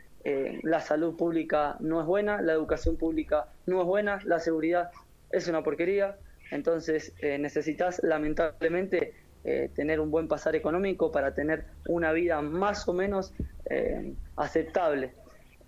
la 0.64 0.80
salud 0.80 1.16
pública 1.16 1.78
no 1.80 2.02
es 2.02 2.08
buena, 2.08 2.42
la 2.42 2.54
educación 2.54 2.98
pública 2.98 3.46
no 3.68 3.82
es 3.82 3.86
buena, 3.86 4.20
la 4.26 4.40
seguridad 4.40 4.90
es 5.38 5.48
una 5.48 5.64
porquería, 5.64 6.18
entonces 6.52 7.14
necesitas 7.22 8.02
lamentablemente 8.04 9.14
eh, 9.48 9.70
tener 9.76 10.00
un 10.00 10.10
buen 10.10 10.28
pasar 10.28 10.56
económico 10.56 11.12
para 11.12 11.36
tener 11.36 11.66
una 11.88 12.12
vida 12.14 12.42
más 12.42 12.88
o 12.88 12.94
menos 12.94 13.32
eh, 13.70 14.14
aceptable. 14.38 15.14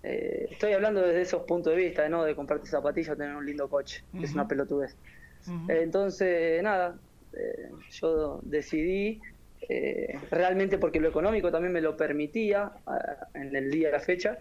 Eh, 0.02 0.48
estoy 0.50 0.72
hablando 0.72 1.00
desde 1.00 1.20
esos 1.20 1.44
puntos 1.44 1.76
de 1.76 1.84
vista, 1.84 2.08
¿no? 2.08 2.24
de 2.24 2.34
comprarte 2.34 2.66
zapatillas 2.66 3.10
o 3.10 3.16
tener 3.16 3.36
un 3.36 3.46
lindo 3.46 3.68
coche, 3.68 4.02
que 4.18 4.24
es 4.24 4.34
una 4.34 4.48
pelotudez. 4.48 4.96
entonces, 5.68 6.60
nada, 6.60 6.98
yo 7.92 8.40
decidí, 8.42 9.20
realmente 10.32 10.78
porque 10.78 10.98
lo 10.98 11.08
económico 11.08 11.52
también 11.52 11.72
me 11.72 11.80
lo 11.80 11.96
permitía 11.96 12.72
en 13.34 13.54
el 13.54 13.70
día 13.70 13.88
de 13.88 13.92
la 13.92 14.00
fecha, 14.00 14.38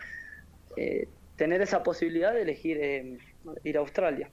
tener 1.35 1.61
esa 1.61 1.83
posibilidad 1.83 2.33
de 2.33 2.41
elegir 2.41 3.19
ir 3.63 3.77
a 3.77 3.81
Australia. 3.81 4.31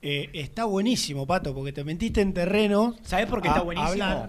Eh, 0.00 0.30
está 0.32 0.64
buenísimo, 0.64 1.26
Pato, 1.26 1.54
porque 1.54 1.72
te 1.72 1.84
mentiste 1.84 2.20
en 2.20 2.32
terreno. 2.32 2.96
¿Sabes 3.02 3.26
por 3.26 3.42
qué 3.42 3.48
está 3.48 3.62
buenísimo? 3.62 4.28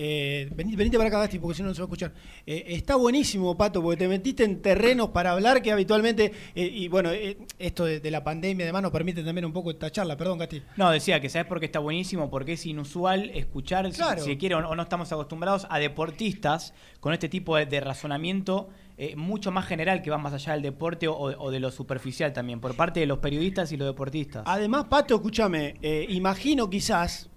Eh, 0.00 0.48
venite, 0.54 0.96
para 0.96 1.08
acá, 1.08 1.18
Gasti, 1.18 1.40
porque 1.40 1.56
si 1.56 1.62
no, 1.62 1.70
no 1.70 1.74
se 1.74 1.80
va 1.80 1.86
a 1.86 1.88
escuchar. 1.88 2.12
Eh, 2.46 2.66
está 2.68 2.94
buenísimo, 2.94 3.56
Pato, 3.56 3.82
porque 3.82 3.96
te 3.96 4.06
metiste 4.06 4.44
en 4.44 4.62
terrenos 4.62 5.08
para 5.08 5.32
hablar 5.32 5.60
que 5.60 5.72
habitualmente, 5.72 6.32
eh, 6.54 6.70
y 6.72 6.86
bueno, 6.86 7.10
esto 7.58 7.84
de, 7.84 8.08
la 8.08 8.22
pandemia 8.22 8.64
además 8.64 8.82
nos 8.82 8.92
permite 8.92 9.24
también 9.24 9.44
un 9.44 9.52
poco 9.52 9.72
esta 9.72 9.90
charla, 9.90 10.16
perdón, 10.16 10.38
Gasti. 10.38 10.62
No, 10.76 10.92
decía 10.92 11.20
que 11.20 11.28
sabes 11.28 11.48
por 11.48 11.58
qué 11.58 11.66
está 11.66 11.80
buenísimo, 11.80 12.30
porque 12.30 12.52
es 12.52 12.64
inusual 12.64 13.30
escuchar, 13.30 13.92
si, 13.92 14.00
si 14.20 14.36
quiere 14.36 14.54
o 14.54 14.76
no 14.76 14.80
estamos 14.80 15.10
acostumbrados, 15.10 15.66
a 15.68 15.80
deportistas 15.80 16.74
con 17.00 17.12
este 17.12 17.28
tipo 17.28 17.56
de, 17.56 17.80
razonamiento. 17.80 18.68
Mucho 19.16 19.50
más 19.50 19.66
general 19.66 20.02
que 20.02 20.10
va 20.10 20.18
más 20.18 20.32
allá 20.32 20.54
del 20.54 20.62
deporte 20.62 21.06
o, 21.08 21.50
de 21.50 21.60
lo 21.60 21.70
superficial 21.70 22.32
también, 22.32 22.60
por 22.60 22.74
parte 22.74 23.00
de 23.00 23.06
los 23.06 23.18
periodistas 23.18 23.70
y 23.72 23.76
los 23.76 23.86
deportistas. 23.86 24.42
Además, 24.46 24.86
Pato, 24.86 25.14
escúchame, 25.14 25.74
imagino 26.08 26.68
quizás 26.68 27.30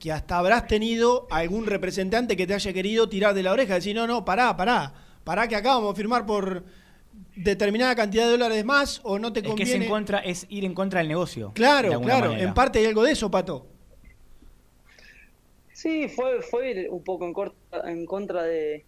que 0.00 0.10
hasta 0.10 0.38
habrás 0.38 0.66
tenido 0.66 1.26
algún 1.30 1.66
representante 1.66 2.36
que 2.36 2.46
te 2.46 2.54
haya 2.54 2.72
querido 2.72 3.08
tirar 3.08 3.34
de 3.34 3.42
la 3.42 3.52
oreja, 3.52 3.74
decir, 3.74 3.94
no, 3.94 4.06
no, 4.06 4.24
pará, 4.24 4.56
pará, 4.56 4.94
pará 5.24 5.46
que 5.46 5.54
acá 5.54 5.74
vamos 5.74 5.92
a 5.92 5.96
firmar 5.96 6.24
por 6.24 6.64
determinada 7.36 7.94
cantidad 7.94 8.24
de 8.24 8.30
dólares 8.30 8.64
más 8.64 9.00
o 9.04 9.18
no 9.18 9.32
te 9.32 9.42
conviene. 9.42 9.62
Es 9.62 9.68
que 9.70 9.76
es, 9.78 9.84
en 9.84 9.90
contra, 9.90 10.18
es 10.20 10.46
ir 10.48 10.64
en 10.64 10.74
contra 10.74 11.00
del 11.00 11.08
negocio. 11.08 11.52
Claro, 11.54 12.00
claro. 12.00 12.32
En 12.32 12.54
parte 12.54 12.78
hay 12.78 12.86
algo 12.86 13.02
de 13.02 13.12
eso, 13.12 13.30
Pato. 13.30 13.66
Sí, 15.72 16.08
fue, 16.08 16.42
fue 16.42 16.70
ir 16.70 16.90
un 16.90 17.04
poco 17.04 17.26
en, 17.26 17.90
en 17.90 18.06
contra 18.06 18.42
de, 18.42 18.84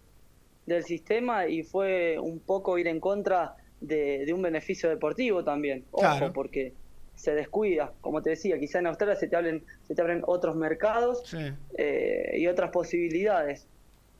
del 0.65 0.83
sistema 0.83 1.47
y 1.47 1.63
fue 1.63 2.17
un 2.19 2.39
poco 2.39 2.77
ir 2.77 2.87
en 2.87 2.99
contra 2.99 3.55
de, 3.81 4.31
un 4.33 4.41
beneficio 4.41 4.89
deportivo 4.89 5.43
también. 5.43 5.83
Ojo, 5.91 6.31
porque 6.33 6.73
se 7.15 7.35
descuida, 7.35 7.93
como 8.01 8.21
te 8.21 8.31
decía, 8.31 8.57
quizá 8.59 8.79
en 8.79 8.87
Australia 8.87 9.15
se 9.15 9.27
te, 9.27 9.35
hablen, 9.35 9.63
se 9.87 9.93
te 9.93 10.01
abren 10.01 10.23
otros 10.25 10.55
mercados 10.55 11.35
eh, 11.77 12.35
y 12.37 12.47
otras 12.47 12.71
posibilidades. 12.71 13.67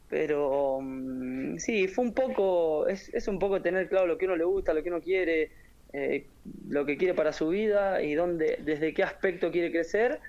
Pero 0.09 0.79
mm, 0.81 1.57
sí, 1.57 1.87
fue 1.87 2.05
un 2.05 2.13
poco, 2.13 2.87
es, 2.87 3.09
es, 3.13 3.27
un 3.27 3.39
poco 3.39 3.61
tener 3.61 3.89
claro 3.89 4.05
lo 4.05 4.17
que 4.17 4.25
uno 4.25 4.35
le 4.35 4.43
gusta, 4.43 4.73
lo 4.73 4.83
que 4.83 4.89
uno 4.89 5.01
quiere, 5.01 5.51
eh, 5.91 6.27
lo 6.69 6.85
que 6.85 6.97
quiere 6.97 7.13
para 7.13 7.33
su 7.33 7.49
vida 7.49 8.01
y 8.03 8.13
dónde, 8.13 8.59
desde 8.63 8.93
qué 8.93 9.03
aspecto 9.03 9.51
quiere 9.51 9.71
crecer. 9.71 10.19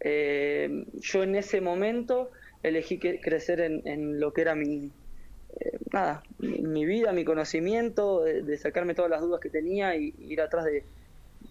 Eh, 0.00 0.84
yo 0.94 1.22
en 1.22 1.36
ese 1.36 1.60
momento 1.60 2.30
elegí 2.62 2.98
crecer 2.98 3.60
en, 3.60 3.86
en 3.86 4.20
lo 4.20 4.32
que 4.34 4.42
era 4.42 4.54
mi, 4.54 4.90
nada, 5.92 6.22
mi, 6.38 6.84
vida, 6.84 7.12
mi 7.12 7.24
conocimiento, 7.24 8.22
de, 8.22 8.56
sacarme 8.58 8.94
todas 8.94 9.10
las 9.10 9.20
dudas 9.20 9.40
que 9.40 9.50
tenía 9.50 9.96
y 9.96 10.14
ir 10.18 10.40
atrás 10.40 10.64
de, 10.64 10.84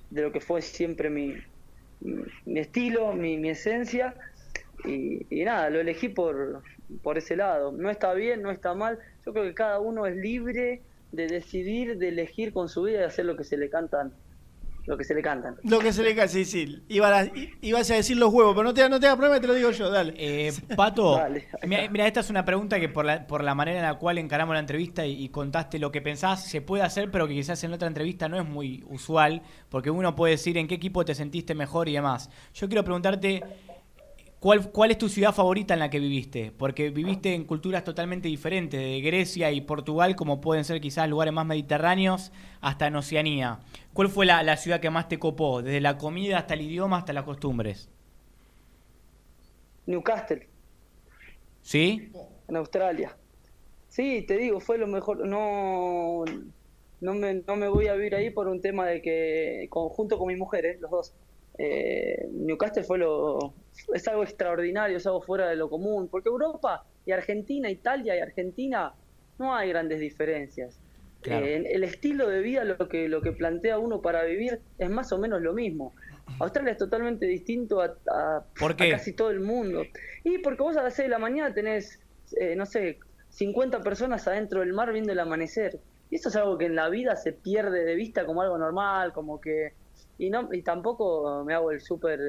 de 0.10 0.22
lo 0.22 0.32
que 0.32 0.39
fue 0.39 0.62
siempre 0.62 1.10
mi, 1.10 1.36
mi 2.46 2.60
estilo, 2.60 3.13
mi, 3.13 3.38
mi 3.38 3.50
esencia. 3.50 4.15
Y, 4.86 5.25
nada, 5.44 5.70
lo 5.70 5.79
elegí 5.79 6.10
por, 6.10 6.62
por 7.03 7.18
ese 7.18 7.36
lado. 7.36 7.72
No 7.72 7.89
está 7.89 8.13
bien, 8.13 8.41
no 8.41 8.51
está 8.51 8.74
mal. 8.74 9.00
Yo 9.25 9.34
creo 9.34 9.46
que 9.46 9.53
cada 9.53 9.79
uno 9.79 10.06
es 10.06 10.15
libre 10.15 10.82
de 11.12 11.27
decidir, 11.27 11.98
de 11.98 12.10
elegir 12.10 12.53
con 12.53 12.70
su 12.70 12.84
vida 12.84 13.01
y 13.01 13.03
hacer 13.03 13.25
lo 13.25 13.36
que 13.36 13.44
se 13.44 13.58
le 13.58 13.70
cantan 13.70 14.13
lo 14.86 14.98
que 14.98 15.03
se 15.03 15.13
le 15.13 15.21
cantan. 15.21 15.55
Lo 15.63 15.79
que 15.79 15.93
se 15.93 16.03
le 16.03 16.15
canta, 16.15 16.31
sí, 16.31 16.45
sí. 16.45 16.83
ibas 16.88 17.91
a 17.91 17.93
decir 17.93 18.17
los 18.17 18.33
huevos, 18.33 18.53
pero 18.53 18.63
no 18.63 18.74
te, 18.74 18.88
no 18.89 19.00
te 19.00 19.07
problema, 19.15 19.39
te 19.39 19.48
lo 19.48 19.53
digo 19.53 19.71
yo, 19.71 19.89
dale. 19.89 20.13
Eh, 20.17 20.51
Pato, 20.75 21.19
mira, 21.67 22.07
esta 22.07 22.21
es 22.21 22.29
una 22.29 22.45
pregunta 22.45 22.79
que 22.79 22.89
por 22.89 23.05
la, 23.05 23.27
por 23.27 23.43
la 23.43 23.55
manera 23.55 23.79
en 23.79 23.86
la 23.86 23.95
cual 23.95 24.17
encaramos 24.17 24.53
la 24.53 24.59
entrevista 24.59 25.05
y, 25.05 25.29
contaste 25.29 25.79
lo 25.79 25.91
que 25.91 26.01
pensás, 26.01 26.45
se 26.45 26.62
puede 26.62 26.83
hacer, 26.83 27.12
pero 27.12 27.27
que 27.27 27.33
quizás 27.33 27.63
en 27.63 27.74
otra 27.74 27.88
entrevista 27.88 28.27
no 28.27 28.38
es 28.38 28.45
muy 28.45 28.83
usual, 28.89 29.41
porque 29.69 29.91
uno 29.91 30.15
puede 30.15 30.31
decir 30.31 30.57
en 30.57 30.67
qué 30.67 30.75
equipo 30.75 31.05
te 31.05 31.15
sentiste 31.15 31.53
mejor 31.55 31.88
y 31.88 31.93
demás. 31.93 32.29
Yo 32.53 32.67
quiero 32.67 32.83
preguntarte 32.83 33.43
¿Cuál, 34.39 34.72
¿Cuál 34.72 34.91
es 34.91 34.98
tu 34.98 35.10
ciudad 35.10 35.34
favorita 35.34 35.74
en 35.74 35.81
la 35.81 35.89
que 35.89 36.00
viviste? 36.00 36.53
Porque 36.58 36.91
viviste 36.91 37.34
en 37.34 37.43
culturas 37.43 37.84
totalmente 37.84 38.29
diferentes, 38.29 38.79
de 38.79 39.01
Grecia 39.01 39.51
y 39.51 39.60
Portugal, 39.60 40.15
como 40.15 40.39
pueden 40.39 40.63
ser 40.63 40.79
quizás 40.79 41.10
lugares 41.10 41.34
más 41.34 41.46
mediterráneos, 41.46 42.31
hasta 42.62 42.88
en 42.88 42.96
Oceanía. 42.96 43.60
¿Cuál 43.93 44.08
fue 44.08 44.25
la, 44.25 44.55
ciudad 44.55 44.79
que 44.79 44.89
más 44.89 45.10
te 45.10 45.19
copó, 45.19 45.62
desde 45.62 45.81
la 45.81 45.98
comida 45.98 46.38
hasta 46.38 46.53
el 46.53 46.62
idioma 46.62 46.98
hasta 46.98 47.12
las 47.12 47.25
costumbres? 47.25 47.89
Newcastle. 49.86 50.48
¿Sí? 51.62 52.10
En 52.48 52.55
Australia. 52.55 53.17
Sí, 53.89 54.24
te 54.25 54.38
digo, 54.38 54.62
fue 54.62 54.77
lo 54.77 54.88
mejor. 54.88 55.25
No, 55.27 56.24
no, 57.01 57.13
me, 57.13 57.34
no 57.34 57.58
me 57.58 57.67
voy 57.67 57.88
a 57.88 57.93
vivir 57.93 58.15
ahí 58.15 58.29
por 58.29 58.48
un 58.48 58.62
tema 58.62 58.86
de 58.86 59.01
que, 59.01 59.67
conjunto 59.69 60.17
con 60.17 60.29
mi 60.29 60.38
mujer, 60.38 60.65
¿eh? 60.65 60.77
los 60.79 60.91
dos 60.91 61.13
eh, 61.58 62.29
Newcastle 62.31 62.84
fue 62.84 63.00
lo, 63.00 63.53
es 63.94 64.08
algo 64.08 64.24
extraordinario, 64.24 64.98
es 64.98 65.08
algo 65.08 65.22
fuera 65.22 65.48
de 65.48 65.56
lo 65.56 65.70
común, 65.70 66.08
porque 66.10 66.30
Europa 66.30 66.86
y 67.06 67.12
Argentina, 67.12 67.70
Italia 67.70 68.16
y 68.16 68.20
Argentina 68.20 68.94
no 69.38 69.56
hay 69.56 69.70
grandes 69.70 70.00
diferencias. 70.00 70.80
Eh, 71.26 71.64
el 71.72 71.84
estilo 71.84 72.30
de 72.30 72.42
vida, 72.42 72.64
lo 72.64 72.88
que, 72.88 73.10
lo 73.10 73.22
que 73.22 73.34
plantea 73.34 73.78
uno 73.78 74.02
para 74.02 74.24
vivir 74.24 74.62
es 74.78 74.90
más 74.90 75.12
o 75.12 75.18
menos 75.18 75.42
lo 75.42 75.54
mismo. 75.54 75.94
Australia 76.40 76.74
es 76.74 76.78
totalmente 76.78 77.26
distinto 77.26 77.82
a, 77.82 78.46
casi 78.78 79.14
todo 79.14 79.32
el 79.32 79.42
mundo. 79.42 79.84
Y 80.24 80.38
porque 80.38 80.62
vos 80.62 80.78
a 80.78 80.84
las 80.84 80.94
6 80.94 81.08
de 81.08 81.10
la 81.10 81.20
mañana 81.20 81.54
tenés, 81.54 82.00
eh, 82.40 82.56
no 82.56 82.66
sé, 82.66 83.00
50 83.30 83.82
personas 83.82 84.28
adentro 84.28 84.62
del 84.62 84.74
mar 84.74 84.94
viendo 84.94 85.12
el 85.12 85.20
amanecer. 85.20 85.80
Y 86.10 86.16
eso 86.16 86.30
es 86.30 86.36
algo 86.36 86.58
que 86.58 86.66
en 86.66 86.76
la 86.76 86.90
vida 86.90 87.16
se 87.16 87.34
pierde 87.34 87.84
de 87.84 87.96
vista 87.96 88.26
como 88.26 88.42
algo 88.42 88.58
normal, 88.58 89.12
como 89.14 89.42
que 89.42 89.74
y 90.20 90.30
no 90.30 90.50
y 90.52 90.62
tampoco 90.62 91.44
me 91.46 91.54
hago 91.54 91.72
el 91.72 91.80
súper 91.80 92.20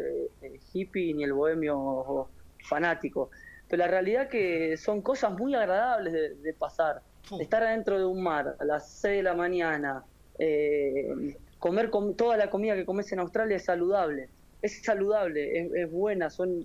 eh, 0.41 0.61
hippie 0.73 1.13
ni 1.13 1.25
el 1.25 1.33
bohemio 1.35 2.29
fanático. 2.63 3.31
Pero 3.69 3.81
la 3.81 3.89
realidad 3.89 4.29
que 4.29 4.77
son 4.77 5.03
cosas 5.03 5.33
muy 5.33 5.55
agradables 5.55 6.13
de, 6.43 6.55
pasar. 6.55 7.03
Estar 7.39 7.63
adentro 7.63 7.99
de 7.99 8.05
un 8.05 8.23
mar 8.23 8.57
a 8.59 8.65
las 8.65 8.91
6 8.91 9.19
de 9.19 9.23
la 9.23 9.35
mañana 9.35 10.03
eh, 10.39 11.37
comer 11.59 11.91
con, 11.91 12.15
toda 12.15 12.37
la 12.37 12.49
comida 12.49 12.75
que 12.75 12.87
comes 12.87 13.13
en 13.13 13.19
Australia 13.19 13.57
es 13.57 13.65
saludable. 13.65 14.29
Es 14.63 14.83
saludable 14.83 15.71
es, 15.75 15.91
buena 15.91 16.31
son 16.31 16.65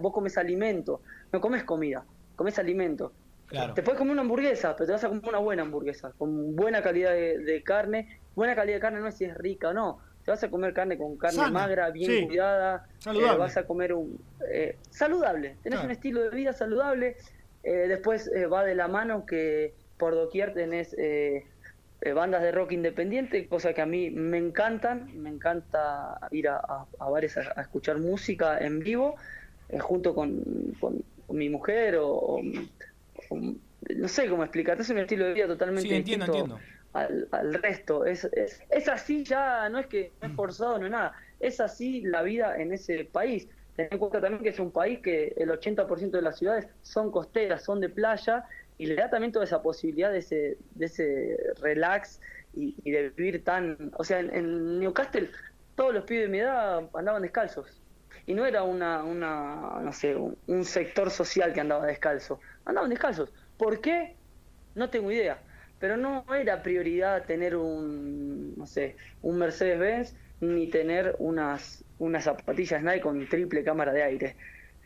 vos 0.00 0.12
comes 0.12 0.36
alimento 0.38 1.00
no 1.32 1.40
comes 1.40 1.64
comida 1.64 2.04
comes 2.36 2.58
alimento. 2.58 3.12
Te 3.74 3.82
puedes 3.82 3.98
comer 3.98 4.12
una 4.12 4.22
hamburguesa 4.22 4.74
pero 4.76 4.86
te 4.86 4.92
vas 4.92 5.04
a 5.04 5.08
comer 5.08 5.28
una 5.28 5.38
buena 5.38 5.62
hamburguesa 5.62 6.12
con 6.18 6.54
buena 6.56 6.82
calidad 6.82 7.12
de 7.12 7.62
carne. 7.64 8.20
Buena 8.34 8.54
calidad 8.54 8.76
de 8.76 8.80
carne 8.80 9.00
no 9.00 9.08
es 9.08 9.16
si 9.16 9.24
es 9.24 9.36
rica 9.36 9.70
o 9.70 9.74
no 9.74 10.07
te 10.28 10.32
vas 10.32 10.44
a 10.44 10.50
comer 10.50 10.74
carne 10.74 10.98
con 10.98 11.16
carne 11.16 11.50
magra, 11.50 11.90
bien 11.90 12.26
cuidada, 12.26 12.86
eh, 13.06 13.36
vas 13.38 13.56
a 13.56 13.66
comer 13.66 13.94
un 13.94 14.20
eh, 14.46 14.76
saludable, 14.90 15.56
tenés 15.62 15.82
un 15.82 15.90
estilo 15.90 16.22
de 16.22 16.28
vida 16.28 16.52
saludable, 16.52 17.16
eh, 17.62 17.86
después 17.88 18.30
va 18.52 18.62
de 18.62 18.74
la 18.74 18.88
mano 18.88 19.24
que 19.24 19.72
por 19.96 20.14
doquier 20.14 20.52
tenés 20.52 20.94
bandas 22.14 22.42
de 22.42 22.52
rock 22.52 22.72
independiente, 22.72 23.48
cosa 23.48 23.72
que 23.72 23.80
a 23.80 23.86
mí 23.86 24.10
me 24.10 24.36
encantan, 24.36 25.10
me 25.18 25.30
encanta 25.30 26.18
ir 26.30 26.48
a, 26.48 26.84
bares 26.98 27.38
a, 27.38 27.62
escuchar 27.62 27.96
música 27.96 28.58
en 28.58 28.80
vivo, 28.80 29.16
junto 29.80 30.14
con, 30.14 30.44
mi 31.30 31.48
mujer 31.48 31.96
o, 32.02 32.38
no 33.30 34.08
sé 34.08 34.28
cómo 34.28 34.42
explicarte, 34.42 34.82
es 34.82 34.90
un 34.90 34.98
estilo 34.98 35.24
de 35.24 35.32
vida 35.32 35.46
totalmente 35.46 35.88
sí, 35.88 35.94
entiendo, 35.94 36.26
entiendo 36.26 36.58
al, 36.92 37.54
resto. 37.62 38.04
Es, 38.04 38.24
es, 38.24 38.62
es, 38.70 38.88
así 38.88 39.24
ya, 39.24 39.68
no 39.68 39.78
es 39.78 39.86
que 39.86 40.12
no 40.20 40.28
es 40.28 40.34
forzado, 40.34 40.78
no 40.78 40.86
es 40.86 40.92
nada. 40.92 41.14
Es 41.40 41.60
así 41.60 42.02
la 42.02 42.22
vida 42.22 42.56
en 42.56 42.72
ese 42.72 43.04
país. 43.04 43.48
Ten 43.76 43.88
en 43.90 43.98
cuenta 43.98 44.20
también 44.20 44.42
que 44.42 44.48
es 44.50 44.58
un 44.58 44.72
país 44.72 45.00
que 45.00 45.34
el 45.36 45.50
80% 45.50 46.10
de 46.10 46.22
las 46.22 46.38
ciudades 46.38 46.66
son 46.82 47.10
costeras, 47.10 47.62
son 47.62 47.80
de 47.80 47.88
playa, 47.88 48.44
y 48.76 48.86
le 48.86 48.96
da 48.96 49.10
también 49.10 49.32
toda 49.32 49.44
esa 49.44 49.62
posibilidad 49.62 50.10
de 50.10 50.18
ese, 50.18 50.58
de 50.74 50.86
ese 50.86 51.36
relax 51.60 52.20
y, 52.54 52.90
de 52.90 53.10
vivir 53.10 53.44
tan... 53.44 53.92
O 53.96 54.04
sea, 54.04 54.20
en, 54.20 54.80
Newcastle 54.80 55.30
todos 55.74 55.94
los 55.94 56.04
pibes 56.04 56.24
de 56.24 56.28
mi 56.28 56.40
edad 56.40 56.88
andaban 56.94 57.22
descalzos. 57.22 57.80
Y 58.26 58.34
no 58.34 58.44
era 58.44 58.62
una, 58.62 59.04
una 59.04 59.80
no 59.80 59.92
sé, 59.92 60.16
un 60.16 60.64
sector 60.64 61.10
social 61.10 61.52
que 61.52 61.60
andaba 61.60 61.86
descalzo. 61.86 62.40
Andaban 62.64 62.90
descalzos. 62.90 63.32
¿Por 63.56 63.80
qué? 63.80 64.16
No 64.74 64.90
tengo 64.90 65.10
idea 65.10 65.40
pero 65.78 65.96
no 65.96 66.24
era 66.34 66.62
prioridad 66.62 67.24
tener 67.24 67.56
un, 67.56 68.54
no 68.56 68.66
sé, 68.66 68.96
un 69.22 69.38
Mercedes-Benz 69.38 70.14
ni 70.40 70.68
tener 70.68 71.16
unas, 71.18 71.84
unas 71.98 72.24
zapatillas 72.24 72.82
Nike 72.82 73.00
con 73.00 73.28
triple 73.28 73.64
cámara 73.64 73.92
de 73.92 74.02
aire. 74.02 74.36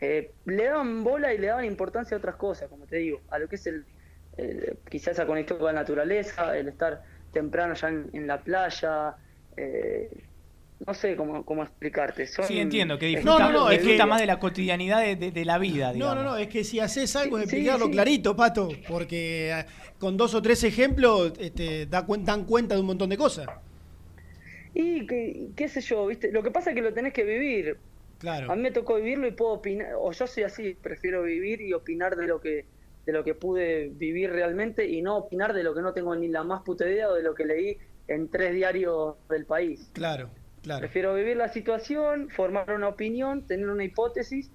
Eh, 0.01 0.33
le 0.47 0.65
daban 0.65 1.05
bola 1.05 1.33
y 1.33 1.39
le 1.39 1.49
daban 1.49 1.65
importancia 1.65 2.17
a 2.17 2.19
otras 2.19 2.37
cosas, 2.37 2.69
como 2.69 2.87
te 2.87 2.97
digo, 2.97 3.21
a 3.31 3.39
lo 3.39 3.49
que 3.49 3.57
es 3.57 3.67
el, 3.67 3.85
quizás 4.89 5.15
esa 5.15 5.27
conexión 5.27 5.59
con 5.59 5.67
la 5.67 5.81
naturaleza, 5.81 6.57
el 6.57 6.69
estar 6.69 7.03
temprano 7.33 7.75
ya 7.75 7.89
en, 7.89 8.27
la 8.27 8.43
playa, 8.43 9.17
eh, 9.57 10.11
no 10.87 10.95
sé 10.95 11.17
cómo, 11.17 11.45
cómo 11.45 11.63
explicarte. 11.63 12.27
sí, 12.27 12.59
entiendo, 12.59 12.99
que 12.99 13.07
disfruta, 13.07 13.51
no, 13.51 13.71
no, 13.71 13.71
no, 13.71 14.07
más 14.07 14.21
de 14.21 14.27
la 14.27 14.39
cotidianidad 14.39 15.17
de, 15.17 15.45
la 15.45 15.59
vida. 15.59 15.93
No, 15.95 16.15
no, 16.15 16.23
no, 16.23 16.37
es 16.37 16.49
que 16.49 16.65
si 16.65 16.81
haces 16.81 17.15
algo, 17.17 17.39
es 17.39 17.45
explicarlo 17.45 17.91
clarito, 17.91 18.35
Pato, 18.35 18.69
porque 18.89 19.51
eh, 19.53 19.67
con 19.99 20.17
dos 20.17 20.35
o 20.35 20.43
tres 20.43 20.65
ejemplos 20.65 21.33
este, 21.39 21.87
da, 21.87 22.05
dan 22.21 22.45
cuenta 22.45 22.75
de 22.75 22.81
un 22.81 22.87
montón 22.87 23.11
de 23.11 23.17
cosas. 23.17 23.47
Y 24.75 25.07
qué 25.07 25.69
sé 25.69 25.81
yo, 25.83 26.07
¿viste? 26.07 26.33
Lo 26.33 26.43
que 26.43 26.51
pasa 26.51 26.71
es 26.71 26.77
que 26.77 26.83
lo 26.83 26.93
tenés 26.93 27.13
que 27.13 27.25
vivir. 27.25 27.77
Claro. 28.19 28.51
A 28.51 28.57
mí 28.57 28.63
me 28.63 28.71
tocó 28.71 28.97
vivirlo 28.97 29.27
y 29.27 29.33
puedo 29.33 29.53
opinar, 29.53 29.95
o 29.99 30.13
yo 30.13 30.27
soy 30.27 30.45
así, 30.45 30.77
prefiero 30.81 31.25
vivir 31.25 31.61
y 31.61 31.73
opinar 31.73 32.17
de 32.17 32.27
lo 32.27 32.41
que 32.41 32.67
de 33.05 33.13
lo 33.13 33.25
que 33.25 33.35
pude 33.35 33.89
vivir 33.89 34.31
realmente 34.31 34.89
y 34.89 35.03
no 35.03 35.17
opinar 35.17 35.55
de 35.55 35.65
lo 35.65 35.75
que 35.75 35.83
no 35.83 35.93
tengo 35.93 36.15
ni 36.15 36.29
la 36.29 36.45
más 36.45 36.63
puta 36.63 36.89
idea 36.89 37.09
o 37.09 37.15
de 37.15 37.25
lo 37.25 37.35
que 37.35 37.45
leí 37.45 37.77
en 38.07 38.29
tres 38.29 38.55
diarios 38.55 39.17
del 39.29 39.45
país. 39.45 39.91
Claro. 39.93 40.31
Prefiero 40.63 41.15
vivir 41.15 41.37
la 41.37 41.49
situación, 41.49 42.29
formar 42.31 42.71
una 42.73 42.89
opinión, 42.89 43.47
tener 43.47 43.69
una 43.69 43.85
hipótesis, 43.85 44.51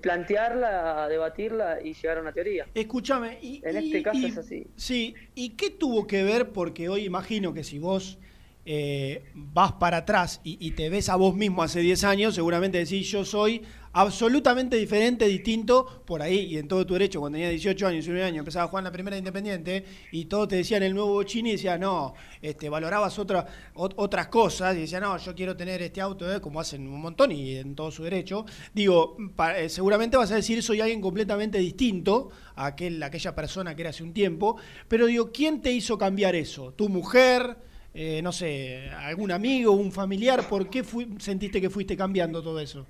plantearla, 0.00 1.08
debatirla 1.08 1.82
y 1.82 1.94
llegar 1.94 2.18
a 2.18 2.20
una 2.22 2.32
teoría. 2.32 2.66
Escúchame, 2.74 3.38
y, 3.42 3.60
en 3.64 3.76
este 3.76 4.02
caso 4.02 4.26
es 4.26 4.38
así. 4.38 4.66
Sí, 4.76 5.14
¿y 5.34 5.50
qué 5.50 5.70
tuvo 5.70 6.06
que 6.06 6.22
ver? 6.22 6.50
Porque 6.50 6.88
hoy 6.88 7.04
imagino 7.04 7.52
que 7.52 7.64
si 7.64 7.78
vos 7.78 8.18
eh, 8.68 9.22
vas 9.32 9.74
para 9.74 9.98
atrás 9.98 10.40
y, 10.42 10.72
te 10.72 10.90
ves 10.90 11.08
a 11.08 11.14
vos 11.14 11.36
mismo 11.36 11.62
hace 11.62 11.78
10 11.78 12.02
años, 12.02 12.34
seguramente 12.34 12.78
decís 12.78 13.08
yo 13.08 13.24
soy 13.24 13.62
absolutamente 13.92 14.76
diferente, 14.76 15.28
distinto, 15.28 16.02
por 16.04 16.20
ahí 16.20 16.40
y 16.40 16.58
en 16.58 16.66
todo 16.66 16.84
tu 16.84 16.94
derecho, 16.94 17.20
cuando 17.20 17.36
tenía 17.36 17.48
18 17.48 17.86
años, 17.86 18.04
19 18.04 18.26
años, 18.26 18.40
empezaba 18.40 18.64
a 18.64 18.68
jugar 18.68 18.82
en 18.82 18.86
la 18.86 18.90
primera 18.90 19.16
Independiente 19.16 19.84
y 20.10 20.24
todos 20.24 20.48
te 20.48 20.56
decían 20.56 20.82
el 20.82 20.94
nuevo 20.94 21.12
Bochini 21.12 21.50
y 21.50 21.52
decías, 21.52 21.78
no, 21.78 22.14
este, 22.42 22.68
valorabas 22.68 23.16
otra, 23.20 23.46
otras 23.74 24.26
cosas 24.26 24.76
y 24.76 24.80
decías, 24.80 25.00
no, 25.00 25.16
yo 25.16 25.32
quiero 25.34 25.56
tener 25.56 25.80
este 25.80 26.00
auto, 26.00 26.30
eh", 26.30 26.40
como 26.40 26.58
hacen 26.58 26.88
un 26.88 27.00
montón 27.00 27.30
y 27.30 27.54
en 27.54 27.76
todo 27.76 27.92
su 27.92 28.02
derecho. 28.02 28.46
Digo, 28.74 29.16
eh, 29.56 29.68
seguramente 29.68 30.16
vas 30.16 30.32
a 30.32 30.34
decir 30.34 30.60
soy 30.60 30.80
alguien 30.80 31.00
completamente 31.00 31.58
distinto 31.58 32.30
a 32.56 32.66
aquel, 32.66 33.00
aquella 33.00 33.32
persona 33.32 33.76
que 33.76 33.82
era 33.82 33.90
hace 33.90 34.02
un 34.02 34.12
tiempo, 34.12 34.56
pero 34.88 35.06
digo, 35.06 35.30
¿quién 35.32 35.62
te 35.62 35.72
hizo 35.72 35.96
cambiar 35.96 36.34
eso? 36.34 36.72
¿Tu 36.72 36.88
mujer? 36.88 37.56
Eh, 37.98 38.20
no 38.20 38.30
sé, 38.30 38.90
algún 38.90 39.32
amigo, 39.32 39.72
un 39.72 39.90
familiar, 39.90 40.46
¿por 40.46 40.68
qué 40.68 40.84
sentiste 41.18 41.62
que 41.62 41.70
fuiste 41.70 41.96
cambiando 41.96 42.42
todo 42.42 42.60
eso? 42.60 42.86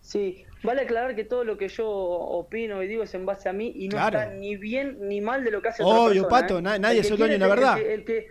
Sí, 0.00 0.44
vale 0.64 0.82
aclarar 0.82 1.14
que 1.14 1.22
todo 1.22 1.44
lo 1.44 1.56
que 1.56 1.68
yo 1.68 1.86
opino 1.88 2.82
y 2.82 2.88
digo 2.88 3.04
es 3.04 3.14
en 3.14 3.24
base 3.24 3.48
a 3.48 3.52
mí 3.52 3.72
y 3.76 3.86
no 3.86 4.04
está 4.04 4.26
ni 4.34 4.56
bien 4.56 4.98
ni 5.02 5.20
mal 5.20 5.44
de 5.44 5.52
lo 5.52 5.62
que 5.62 5.68
hace 5.68 5.84
Obvio, 5.84 6.24
otra 6.24 6.40
Pato, 6.40 6.58
¿eh? 6.58 6.62
nadie 6.62 6.98
es 6.98 7.10
el 7.12 7.18
dueño 7.18 7.34
de 7.34 7.38
la 7.38 7.46
verdad. 7.46 7.78
El 7.80 8.04
que, 8.04 8.26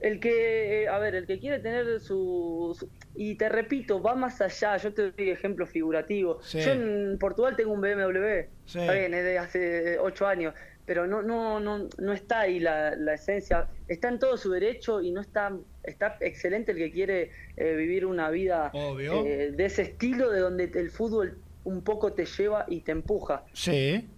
el 0.00 0.18
que, 0.18 0.82
eh, 0.82 0.88
a 0.88 0.98
ver, 0.98 1.14
el 1.14 1.28
que 1.28 1.38
quiere 1.38 1.60
tener 1.60 2.00
su, 2.00 2.76
Y 3.14 3.36
te 3.36 3.48
repito, 3.48 4.02
va 4.02 4.16
más 4.16 4.40
allá. 4.40 4.78
Yo 4.78 4.92
te 4.92 5.12
doy 5.12 5.30
ejemplo 5.30 5.64
figurativo. 5.68 6.40
Yo 6.42 6.72
en 6.72 7.18
Portugal 7.20 7.54
tengo 7.54 7.72
un 7.72 7.80
BMW. 7.80 8.48
Está 8.66 8.94
bien, 8.94 9.14
es 9.14 9.24
de 9.24 9.38
hace 9.38 9.98
ocho 10.00 10.26
años 10.26 10.54
pero 10.86 11.06
no, 11.06 11.20
no, 11.20 11.58
no, 11.58 11.88
no 11.98 12.12
está 12.12 12.40
ahí 12.40 12.60
la, 12.60 12.94
la, 12.94 13.14
esencia. 13.14 13.68
Está 13.88 14.08
en 14.08 14.20
todo 14.20 14.36
su 14.36 14.50
derecho 14.52 15.02
y 15.02 15.10
no 15.10 15.20
está, 15.20 15.52
está 15.82 16.16
excelente 16.20 16.72
el 16.72 16.78
que 16.78 16.92
quiere 16.92 17.32
eh, 17.56 17.74
vivir 17.74 18.06
una 18.06 18.30
vida 18.30 18.70
eh, 18.72 19.52
de 19.52 19.64
ese 19.64 19.82
estilo, 19.82 20.30
de 20.30 20.40
donde 20.40 20.70
el 20.72 20.90
fútbol 20.90 21.38
un 21.64 21.82
poco 21.82 22.12
te 22.12 22.24
lleva 22.24 22.64
y 22.68 22.80
te 22.80 22.92
empuja. 22.92 23.44
Sí. 23.52 24.08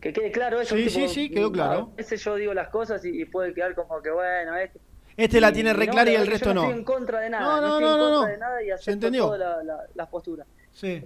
Que 0.00 0.12
quede 0.12 0.32
claro 0.32 0.60
eso. 0.60 0.74
Sí, 0.74 0.90
sí, 0.90 1.08
sí, 1.08 1.30
quedó 1.30 1.52
claro. 1.52 1.90
A 1.92 1.96
veces 1.96 2.22
yo 2.24 2.34
digo 2.34 2.52
las 2.52 2.68
cosas 2.68 3.04
y, 3.04 3.24
puede 3.26 3.54
quedar 3.54 3.74
como 3.76 4.02
que, 4.02 4.10
bueno, 4.10 4.56
este... 4.56 4.80
Este 5.16 5.40
la 5.40 5.52
tiene 5.52 5.72
reclara 5.72 6.10
y, 6.10 6.14
el 6.14 6.26
resto 6.26 6.54
no. 6.54 6.62
no. 6.62 6.68
estoy 6.68 6.78
en 6.78 6.84
contra 6.84 7.20
de 7.20 7.30
nada. 7.30 7.60
No, 7.60 7.78
no, 7.78 7.96
no, 7.96 8.10
no, 8.10 8.26
de 8.26 8.38
nada 8.38 8.62
y 8.62 8.70
acepto 8.70 9.10
todas 9.12 9.64
las 9.94 10.08
posturas. 10.08 10.46
Sí. 10.72 11.02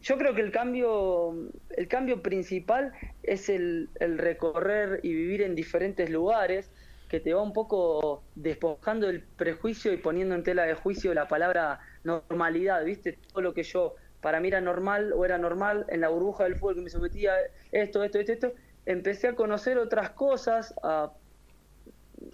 yo 0.00 0.18
creo 0.18 0.34
que 0.34 0.40
el 0.40 0.52
cambio, 0.52 1.50
el 1.76 1.88
cambio 1.88 2.22
principal 2.22 2.92
es 3.22 3.48
el, 3.48 3.90
recorrer 3.98 5.00
y 5.02 5.12
vivir 5.12 5.42
en 5.42 5.54
diferentes 5.54 6.10
lugares 6.10 6.70
que 7.08 7.20
te 7.20 7.34
va 7.34 7.42
un 7.42 7.52
poco 7.52 8.24
despojando 8.34 9.08
el 9.08 9.22
prejuicio 9.22 9.92
y 9.92 9.98
poniendo 9.98 10.34
en 10.34 10.42
tela 10.42 10.64
de 10.64 10.74
juicio 10.74 11.12
la 11.12 11.28
palabra 11.28 11.80
normalidad, 12.02 12.84
¿viste? 12.84 13.18
Todo 13.32 13.42
lo 13.42 13.54
que 13.54 13.62
yo 13.62 13.94
para 14.20 14.40
mí 14.40 14.48
era 14.48 14.60
normal 14.60 15.12
o 15.12 15.24
era 15.24 15.36
normal 15.36 15.84
en 15.88 16.00
la 16.00 16.08
burbuja 16.08 16.44
del 16.44 16.56
fútbol 16.56 16.76
que 16.76 16.80
me 16.82 16.90
sometía 16.90 17.34
esto, 17.72 18.02
esto, 18.02 18.18
esto, 18.18 18.32
esto, 18.32 18.54
empecé 18.86 19.28
a 19.28 19.34
conocer 19.34 19.76
otras 19.76 20.10
cosas, 20.10 20.74
a, 20.82 21.12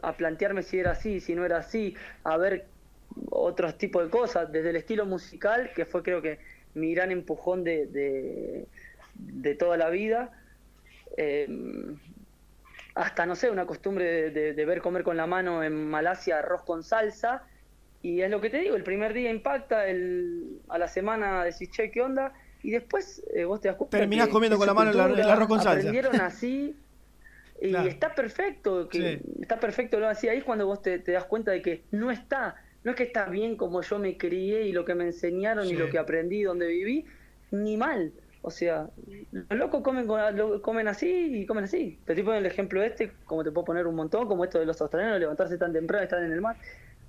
a 0.03 0.17
plantearme 0.17 0.63
si 0.63 0.79
era 0.79 0.93
así, 0.93 1.21
si 1.21 1.35
no 1.35 1.45
era 1.45 1.59
así, 1.59 1.97
a 2.23 2.37
ver 2.37 2.69
otros 3.31 3.77
tipos 3.79 4.05
de 4.05 4.11
cosas, 4.11 4.51
desde 4.51 4.71
el 4.71 4.77
estilo 4.77 5.07
musical, 5.07 5.71
que 5.75 5.85
fue 5.85 6.03
creo 6.03 6.23
que 6.23 6.39
mi 6.75 6.95
gran 6.95 7.11
empujón 7.11 7.65
de, 7.65 8.67
de, 9.15 9.55
toda 9.55 9.77
la 9.77 9.91
vida, 9.91 10.31
em, 11.17 11.97
hasta, 12.95 13.27
no 13.27 13.35
sé, 13.35 13.51
una 13.51 13.67
costumbre 13.67 14.31
de, 14.31 14.65
ver 14.65 14.81
comer 14.81 15.03
con 15.03 15.17
la 15.17 15.27
mano 15.27 15.63
en 15.63 15.89
Malasia 15.91 16.39
arroz 16.39 16.63
con 16.63 16.83
salsa, 16.83 17.45
y 18.03 18.23
es 18.23 18.31
lo 18.31 18.41
que 18.41 18.51
te 18.51 18.59
digo, 18.59 18.77
el 18.77 18.83
primer 18.83 19.13
día 19.13 19.31
impacta, 19.31 19.87
el, 19.87 20.61
a 20.69 20.79
la 20.79 20.89
semana 20.89 21.45
decís, 21.45 21.71
che, 21.71 21.91
¿qué 21.91 22.01
onda? 22.01 22.33
Y 22.63 22.71
después 22.71 23.23
eh, 23.35 23.45
vos 23.45 23.61
te 23.61 23.69
das 23.69 23.77
cuenta 23.77 23.99
Terminás 23.99 24.29
comiendo 24.29 24.59
con 24.59 24.67
la 24.67 24.75
mano 24.75 24.91
el, 24.91 25.21
arroz 25.23 25.49
con 25.49 25.59
salsa. 25.61 25.89
Aprendieron 25.89 26.21
así... 26.21 26.77
Y 27.63 27.77
está 27.77 28.15
perfecto, 28.15 28.89
que 28.89 29.21
está 29.39 29.61
perfecto 29.61 30.01
lo 30.01 30.09
así. 30.09 30.31
Ahí 30.31 30.39
es 30.39 30.45
cuando 30.45 30.65
vos 30.67 30.81
te, 30.81 30.99
te 30.99 31.13
das 31.13 31.27
cuenta 31.27 31.51
de 31.51 31.61
que 31.61 31.83
no 31.91 32.11
está 32.11 32.57
no 32.85 32.93
es 32.93 32.97
que 32.97 33.05
está 33.05 33.27
bien 33.27 33.57
como 33.57 33.83
yo 33.83 33.99
me 33.99 34.17
crié 34.17 34.63
y 34.63 34.73
lo 34.73 34.85
que 34.85 34.95
me 34.95 35.05
enseñaron 35.05 35.67
y 35.67 35.75
lo 35.75 35.91
que 35.91 35.99
aprendí 35.99 36.43
donde 36.43 36.67
viví, 36.69 37.05
ni 37.51 37.77
mal. 37.77 38.13
O 38.43 38.51
sea, 38.51 38.89
los 39.33 39.59
locos 39.59 39.83
comen, 39.83 40.07
comen 40.63 40.89
así 40.89 41.41
y 41.41 41.47
comen 41.47 41.65
así. 41.65 41.99
Te 42.07 42.13
estoy 42.13 42.25
poniendo 42.25 42.47
el 42.47 42.53
ejemplo 42.53 42.83
este, 42.83 43.13
como 43.27 43.45
te 43.45 43.51
puedo 43.51 43.67
poner 43.67 43.87
un 43.87 43.97
montón, 43.97 44.27
como 44.27 44.45
esto 44.45 44.59
de 44.59 44.65
los 44.65 44.81
australianos, 44.81 45.21
levantarse 45.21 45.59
tan 45.59 45.75
temprano, 45.75 46.05
estar 46.05 46.23
en 46.23 46.33
el 46.33 46.41
mar. 46.41 46.57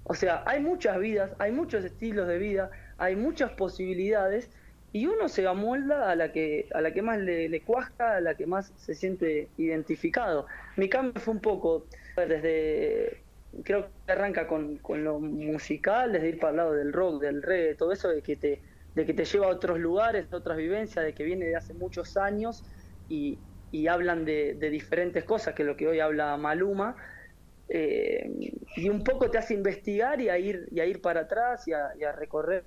O 0.04 0.14
sea, 0.14 0.44
hay 0.46 0.60
muchas 0.60 1.00
vidas, 1.00 1.32
hay 1.40 1.54
muchos 1.54 1.86
estilos 1.86 2.28
de 2.28 2.38
vida, 2.38 2.70
hay 2.98 3.16
muchas 3.16 3.52
posibilidades 3.52 4.50
y 4.92 5.06
uno 5.06 5.30
se 5.30 5.48
amolda 5.48 6.12
a 6.12 6.16
la 6.16 6.34
que 6.34 6.68
a 6.74 6.82
la 6.82 6.92
que 6.92 7.02
más 7.02 7.20
le, 7.20 7.48
le 7.48 7.62
cuaja, 7.62 8.18
a 8.18 8.20
la 8.20 8.36
que 8.36 8.46
más 8.46 8.74
se 8.76 8.94
siente 8.94 9.48
identificado. 9.58 10.48
Mi 10.76 10.90
cambio 10.90 11.22
fue 11.22 11.34
un 11.34 11.40
poco 11.40 11.86
desde 12.18 13.22
creo 13.64 13.90
que 14.06 14.12
arranca 14.12 14.48
con, 14.48 14.78
con 14.78 15.04
lo 15.04 15.20
musical, 15.20 16.14
desde 16.14 16.30
ir 16.30 16.40
para 16.40 16.52
el 16.52 16.58
lado 16.58 16.74
del 16.74 16.94
rock, 16.94 17.22
del 17.22 17.42
reggae, 17.42 17.76
todo 17.76 17.92
eso 17.92 18.10
de 18.10 18.22
que 18.22 18.36
te, 18.36 18.62
de 18.96 19.06
que 19.06 19.14
te 19.14 19.26
lleva 19.26 19.48
a 19.48 19.50
otros 19.50 19.80
lugares, 19.80 20.32
a 20.32 20.38
otras 20.38 20.58
vivencias, 20.58 21.04
de 21.06 21.14
que 21.14 21.24
viene 21.24 21.46
de 21.46 21.56
hace 21.56 21.74
muchos 21.74 22.18
años 22.18 22.64
y, 23.10 23.40
y 23.72 23.88
hablan 23.88 24.26
de, 24.26 24.56
de, 24.56 24.70
diferentes 24.70 25.24
cosas, 25.24 25.54
que 25.54 25.64
es 25.64 25.68
lo 25.68 25.76
que 25.76 25.88
hoy 25.88 26.00
habla 26.00 26.36
Maluma, 26.38 26.96
eh, 27.70 28.30
y 28.76 28.90
un 28.90 29.04
poco 29.04 29.30
te 29.30 29.38
hace 29.38 29.54
investigar 29.54 30.20
y 30.20 30.30
a 30.30 30.38
ir, 30.38 30.68
y 30.72 30.80
a 30.82 30.86
ir 30.86 31.02
para 31.02 31.22
atrás 31.22 31.68
y 31.68 31.74
a, 31.74 31.88
a 31.88 32.12
recorrer. 32.12 32.64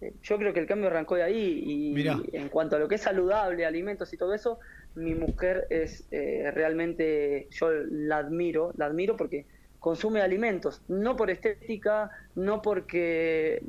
Eh, 0.00 0.14
yo 0.22 0.38
creo 0.38 0.52
que 0.52 0.60
el 0.60 0.66
cambio 0.66 0.88
arrancó 0.88 1.16
de 1.16 1.22
ahí 1.22 1.62
y, 1.64 2.08
en 2.36 2.48
cuanto 2.48 2.76
a 2.76 2.78
lo 2.78 2.88
que 2.88 2.96
es 2.96 3.02
saludable, 3.02 3.64
alimentos 3.64 4.12
y 4.12 4.16
todo 4.16 4.34
eso, 4.34 4.58
mi 4.94 5.14
mujer 5.14 5.66
es 5.70 6.06
eh, 6.10 6.50
realmente, 6.52 7.48
yo 7.50 7.70
la 7.70 8.18
admiro, 8.18 8.72
la 8.76 8.86
admiro 8.86 9.16
porque 9.16 9.46
consume 9.80 10.20
alimentos, 10.20 10.82
no 10.88 11.16
por 11.16 11.30
estética, 11.30 12.10
no 12.34 12.62
porque 12.62 13.62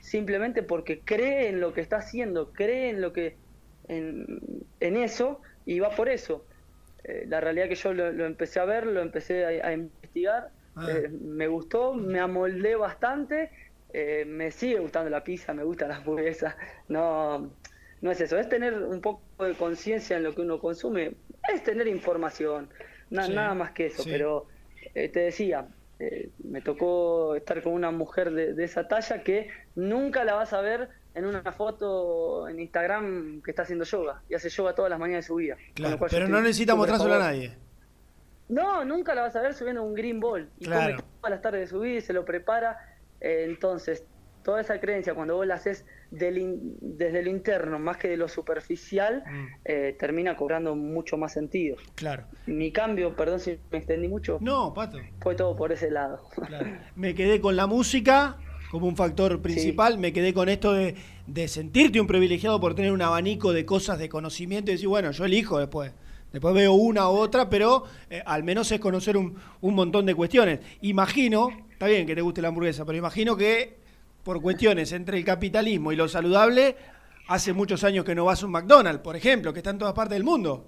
simplemente 0.00 0.62
porque 0.62 1.00
cree 1.00 1.48
en 1.48 1.60
lo 1.60 1.72
que 1.72 1.80
está 1.80 1.96
haciendo, 1.96 2.52
cree 2.52 2.90
en 2.90 3.00
lo 3.00 3.12
que 3.12 3.36
en, 3.88 4.40
eso 4.80 5.40
y 5.66 5.80
va 5.80 5.90
por 5.90 6.08
eso. 6.08 6.44
Eh, 7.04 7.26
la 7.28 7.40
realidad 7.40 7.68
que 7.68 7.74
yo 7.74 7.92
lo, 7.92 8.26
empecé 8.26 8.60
a 8.60 8.64
ver, 8.64 8.86
lo 8.86 9.00
empecé 9.00 9.62
a, 9.62 9.72
investigar, 9.72 10.50
ah. 10.76 10.86
eh, 10.90 11.08
me 11.08 11.48
gustó, 11.48 11.94
me 11.94 12.20
amoldé 12.20 12.76
bastante, 12.76 13.50
eh, 13.92 14.24
me 14.26 14.50
sigue 14.50 14.78
gustando 14.78 15.10
la 15.10 15.24
pizza, 15.24 15.52
me 15.54 15.64
gusta 15.64 15.88
la 15.88 15.96
hamburguesa, 15.96 16.56
no 16.88 17.50
no 18.00 18.10
es 18.10 18.20
eso, 18.20 18.38
es 18.38 18.48
tener 18.48 18.74
un 18.74 19.00
poco 19.00 19.44
de 19.44 19.54
conciencia 19.54 20.16
en 20.16 20.22
lo 20.22 20.34
que 20.34 20.42
uno 20.42 20.58
consume, 20.58 21.14
es 21.52 21.62
tener 21.62 21.88
información, 21.88 22.68
nada 23.10 23.54
más 23.54 23.72
que 23.72 23.86
eso, 23.86 24.04
pero 24.04 24.46
eh, 24.94 25.08
te 25.08 25.20
decía, 25.20 25.66
eh, 25.98 26.30
me 26.44 26.60
tocó 26.60 27.34
estar 27.34 27.62
con 27.62 27.72
una 27.72 27.90
mujer 27.90 28.30
de, 28.30 28.64
esa 28.64 28.86
talla 28.86 29.22
que 29.22 29.48
nunca 29.74 30.24
la 30.24 30.34
vas 30.34 30.52
a 30.52 30.60
ver 30.60 30.88
en 31.14 31.26
una 31.26 31.42
foto 31.52 32.48
en 32.48 32.60
Instagram 32.60 33.42
que 33.42 33.50
está 33.50 33.62
haciendo 33.62 33.84
yoga 33.84 34.22
y 34.28 34.34
hace 34.34 34.48
yoga 34.48 34.74
todas 34.74 34.90
las 34.90 35.00
mañanas 35.00 35.24
de 35.24 35.26
su 35.26 35.34
vida. 35.34 35.56
Claro, 35.74 35.98
pero 36.08 36.28
no 36.28 36.40
necesita 36.40 36.76
mostrárselo 36.76 37.14
a 37.14 37.18
nadie. 37.18 37.56
No, 38.48 38.84
nunca 38.84 39.14
la 39.14 39.22
vas 39.22 39.36
a 39.36 39.42
ver 39.42 39.54
subiendo 39.54 39.82
un 39.82 39.94
green 39.94 40.20
ball 40.20 40.48
y 40.58 40.66
come 40.66 40.96
todas 41.20 41.30
las 41.30 41.42
tardes 41.42 41.62
de 41.62 41.66
su 41.66 41.80
vida 41.80 41.98
y 41.98 42.00
se 42.00 42.12
lo 42.12 42.24
prepara. 42.24 42.78
Eh, 43.20 43.44
entonces, 43.46 44.04
toda 44.48 44.62
esa 44.62 44.80
creencia, 44.80 45.12
cuando 45.12 45.36
vos 45.36 45.46
la 45.46 45.56
haces 45.56 45.84
desde 46.10 47.22
lo 47.22 47.28
interno 47.28 47.78
más 47.78 47.98
que 47.98 48.08
de 48.08 48.16
lo 48.16 48.28
superficial, 48.28 49.22
mm. 49.30 49.46
eh, 49.66 49.96
termina 49.98 50.38
cobrando 50.38 50.74
mucho 50.74 51.18
más 51.18 51.34
sentido. 51.34 51.76
Claro. 51.96 52.24
Mi 52.46 52.72
cambio, 52.72 53.14
perdón 53.14 53.40
si 53.40 53.58
me 53.70 53.76
extendí 53.76 54.08
mucho. 54.08 54.38
No, 54.40 54.72
Pato. 54.72 55.00
Fue 55.20 55.34
todo 55.34 55.54
por 55.54 55.70
ese 55.70 55.90
lado. 55.90 56.22
Me 56.96 57.14
quedé 57.14 57.42
con 57.42 57.56
la 57.56 57.66
música 57.66 58.38
como 58.70 58.86
un 58.86 58.96
factor 58.96 59.42
principal, 59.42 59.98
me 59.98 60.14
quedé 60.14 60.32
con 60.32 60.48
esto 60.48 60.72
de, 60.72 60.96
sentirte 61.46 62.00
un 62.00 62.06
privilegiado 62.06 62.58
por 62.58 62.74
tener 62.74 62.92
un 62.92 63.02
abanico 63.02 63.52
de 63.52 63.66
cosas 63.66 63.98
de 63.98 64.08
conocimiento 64.08 64.70
y 64.70 64.76
decir, 64.76 64.88
bueno, 64.88 65.10
yo 65.10 65.26
elijo 65.26 65.58
después. 65.58 65.92
Después 66.32 66.54
veo 66.54 66.72
una 66.72 67.10
u 67.10 67.16
otra, 67.16 67.50
pero 67.50 67.84
eh, 68.08 68.22
al 68.24 68.44
menos 68.44 68.72
es 68.72 68.80
conocer 68.80 69.18
un, 69.18 69.36
un 69.60 69.74
montón 69.74 70.06
de 70.06 70.14
cuestiones. 70.14 70.60
Imagino, 70.80 71.50
está 71.70 71.86
bien 71.86 72.06
que 72.06 72.14
te 72.14 72.22
guste 72.22 72.40
la 72.40 72.48
hamburguesa, 72.48 72.86
pero 72.86 72.96
imagino 72.96 73.36
que 73.36 73.77
por 74.28 74.42
cuestiones 74.42 74.92
entre 74.92 75.16
el 75.16 75.24
capitalismo 75.24 75.90
y 75.90 75.96
lo 75.96 76.06
saludable, 76.06 76.76
hace 77.28 77.54
muchos 77.54 77.82
años 77.82 78.04
que 78.04 78.14
no 78.14 78.26
vas 78.26 78.42
a 78.42 78.44
un 78.44 78.52
McDonald's, 78.52 79.00
por 79.00 79.16
ejemplo, 79.16 79.54
que 79.54 79.60
está 79.60 79.70
en 79.70 79.78
todas 79.78 79.94
partes 79.94 80.16
del 80.16 80.22
mundo. 80.22 80.66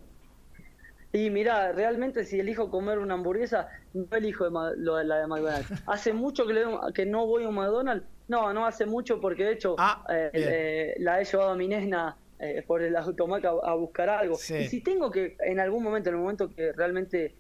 Y 1.13 1.29
mira, 1.29 1.71
realmente 1.73 2.25
si 2.25 2.41
elijo 2.41 2.71
comer 2.71 2.99
una 2.99 3.13
hamburguesa, 3.13 3.69
no 3.93 4.17
elijo 4.17 4.49
lo 4.49 4.97
de 4.97 5.05
la 5.05 5.19
de 5.19 5.27
McDonald's. 5.27 5.71
¿Hace 5.87 6.15
mucho 6.15 6.47
que, 6.47 6.55
que 6.95 7.05
no 7.05 7.27
voy 7.27 7.45
a 7.45 7.51
un 7.51 7.57
McDonald's? 7.57 8.07
No, 8.29 8.51
no 8.55 8.65
hace 8.65 8.87
mucho 8.87 9.21
porque 9.21 9.45
de 9.45 9.53
hecho 9.53 9.77
ah, 9.77 10.07
eh, 10.09 10.31
eh, 10.33 10.95
la 11.01 11.21
he 11.21 11.27
llevado 11.27 11.51
a 11.51 11.55
mi 11.55 11.69
nesna 11.69 12.17
eh, 12.39 12.65
por 12.67 12.81
el 12.81 12.97
automac 12.97 13.45
a, 13.45 13.75
buscar 13.75 14.09
algo. 14.09 14.37
Y 14.37 14.69
si 14.69 14.81
tengo 14.81 15.11
que, 15.11 15.37
en 15.39 15.61
algún 15.61 15.83
momento, 15.83 16.09
en 16.09 16.15
el 16.15 16.21
momento 16.23 16.49
que 16.49 16.73
realmente 16.73 17.35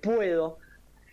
puedo, 0.00 0.56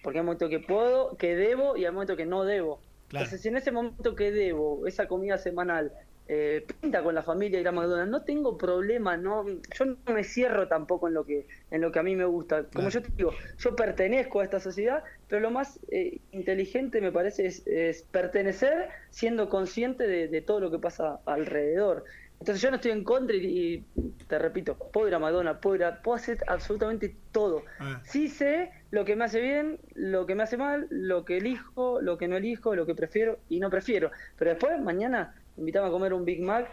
porque 0.01 0.19
hay 0.19 0.23
momentos 0.23 0.49
que 0.49 0.61
puedo, 0.61 1.17
que 1.17 1.35
debo 1.35 1.75
y 1.75 1.83
hay 1.83 1.91
momentos 1.91 2.15
que 2.15 2.25
no 2.25 2.45
debo. 2.45 2.86
Entonces, 3.11 3.41
si 3.41 3.47
en 3.47 3.57
ese 3.57 3.71
momento 3.71 4.15
que 4.15 4.31
debo, 4.31 4.85
esa 4.85 5.07
comida 5.07 5.37
semanal, 5.37 5.93
eh, 6.29 6.65
pinta 6.81 7.01
con 7.03 7.15
la 7.15 7.23
familia 7.23 7.61
ir 7.61 7.67
a 7.69 7.71
McDonald's, 7.71 8.11
no 8.11 8.23
tengo 8.23 8.57
problema, 8.57 9.15
no, 9.15 9.45
yo 9.47 9.85
no 9.85 10.13
me 10.13 10.25
cierro 10.25 10.67
tampoco 10.67 11.07
en 11.07 11.13
lo 11.13 11.25
que, 11.25 11.47
en 11.71 11.79
lo 11.79 11.89
que 11.89 11.99
a 11.99 12.03
mí 12.03 12.17
me 12.17 12.25
gusta. 12.25 12.65
Como 12.65 12.89
yo 12.89 13.01
te 13.01 13.09
digo, 13.15 13.31
yo 13.57 13.75
pertenezco 13.77 14.41
a 14.41 14.43
esta 14.43 14.59
sociedad, 14.59 15.03
pero 15.29 15.41
lo 15.41 15.51
más 15.51 15.79
eh, 15.89 16.19
inteligente 16.31 16.99
me 16.99 17.13
parece 17.13 17.45
es, 17.45 18.03
pertenecer 18.11 18.89
siendo 19.09 19.47
consciente 19.47 20.05
de, 20.05 20.41
todo 20.41 20.59
lo 20.59 20.69
que 20.69 20.79
pasa 20.79 21.21
alrededor. 21.25 22.03
Entonces 22.39 22.61
yo 22.61 22.69
no 22.69 22.75
estoy 22.75 22.91
en 22.91 23.03
contra 23.03 23.35
y, 23.35 23.83
te 24.27 24.39
repito, 24.39 24.75
puedo 24.75 25.07
ir 25.07 25.15
a 25.15 25.19
McDonald's, 25.19 25.59
puedo, 25.61 25.75
ir 25.75 25.83
a, 25.83 26.01
puedo 26.01 26.15
hacer 26.15 26.37
absolutamente 26.47 27.15
todo. 27.31 27.63
Sí 28.03 28.27
sé 28.27 28.71
lo 28.91 29.05
que 29.05 29.15
me 29.15 29.25
hace 29.25 29.41
bien, 29.41 29.79
lo 29.95 30.25
que 30.25 30.35
me 30.35 30.43
hace 30.43 30.57
mal, 30.57 30.87
lo 30.89 31.25
que 31.25 31.37
elijo, 31.37 31.99
lo 32.01 32.17
que 32.17 32.27
no 32.27 32.37
elijo, 32.37 32.75
lo 32.75 32.85
que 32.85 32.95
prefiero 32.95 33.39
y 33.49 33.59
no 33.59 33.69
prefiero. 33.69 34.11
Pero 34.37 34.51
después, 34.51 34.79
mañana, 34.81 35.35
invitame 35.57 35.87
a 35.87 35.91
comer 35.91 36.13
un 36.13 36.25
Big 36.25 36.41
Mac, 36.41 36.69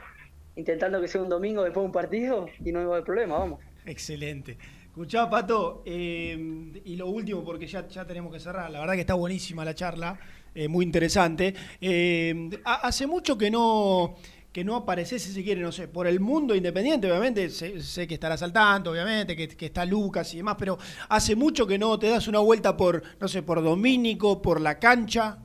intentando 0.57 1.01
que 1.01 1.09
sea 1.09 1.23
un 1.23 1.29
domingo 1.29 1.65
después 1.65 1.83
de 1.83 1.87
un 1.87 1.93
partido 1.93 2.47
y 2.65 2.71
no 2.71 2.95
hay 2.95 3.03
problema, 3.03 3.39
vamos. 3.39 3.61
Excelente. 3.87 4.59
Escuchá, 4.95 5.29
Pato, 5.29 5.83
eh, 5.85 6.39
y 6.85 6.95
lo 6.95 7.09
último, 7.09 7.43
porque 7.43 7.67
ya, 7.67 7.89
ya 7.89 8.07
tenemos 8.07 8.33
que 8.33 8.39
cerrar, 8.39 8.71
la 8.71 8.79
verdad 8.79 8.95
que 8.95 9.01
está 9.01 9.15
buenísima 9.15 9.65
la 9.65 9.75
charla, 9.75 10.21
eh, 10.55 10.69
muy 10.69 10.85
interesante. 10.85 11.53
Eh, 11.81 12.49
hace 12.65 13.09
mucho 13.09 13.37
que 13.37 13.51
no 13.51 14.15
que 14.55 14.63
no 14.63 14.77
apareces, 14.77 15.21
si 15.21 15.33
se 15.33 15.43
quiere, 15.43 15.61
no 15.61 15.73
sé, 15.73 15.89
por 15.89 16.07
el 16.07 16.21
mundo 16.21 16.55
independiente, 16.55 17.11
obviamente, 17.11 17.51
sé, 17.51 18.07
que 18.07 18.15
estarás 18.15 18.41
al 18.41 18.53
tanto, 18.53 18.93
obviamente, 18.93 19.35
que, 19.35 19.67
está 19.67 19.85
Lucas 19.85 20.33
y 20.33 20.37
demás, 20.37 20.55
pero 20.57 20.79
hace 21.09 21.35
mucho 21.35 21.67
que 21.67 21.77
no 21.77 21.99
te 21.99 22.09
das 22.09 22.29
una 22.29 22.39
vuelta 22.39 22.77
por, 22.77 23.03
no 23.19 23.27
sé, 23.27 23.43
por 23.43 23.61
Domínico, 23.65 24.41
por 24.41 24.61
la 24.61 24.79
cancha. 24.79 25.39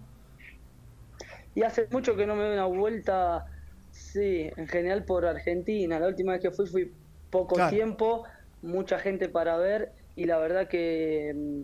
Y 1.55 1.63
hace 1.63 1.87
mucho 1.89 2.15
que 2.15 2.27
no 2.27 2.35
me 2.35 2.43
doy 2.43 2.53
una 2.53 2.65
vuelta, 2.67 3.47
sí, 3.89 4.47
en 4.55 4.67
general 4.67 5.03
por 5.05 5.25
Argentina. 5.25 5.99
La 5.99 6.05
última 6.05 6.33
vez 6.33 6.41
que 6.43 6.51
fui 6.51 6.67
fui 6.67 6.91
poco 7.31 7.55
tiempo, 7.67 8.25
mucha 8.61 8.99
gente 8.99 9.27
para 9.27 9.57
ver, 9.57 9.91
y 10.15 10.25
la 10.25 10.37
verdad 10.37 10.67
que, 10.67 11.63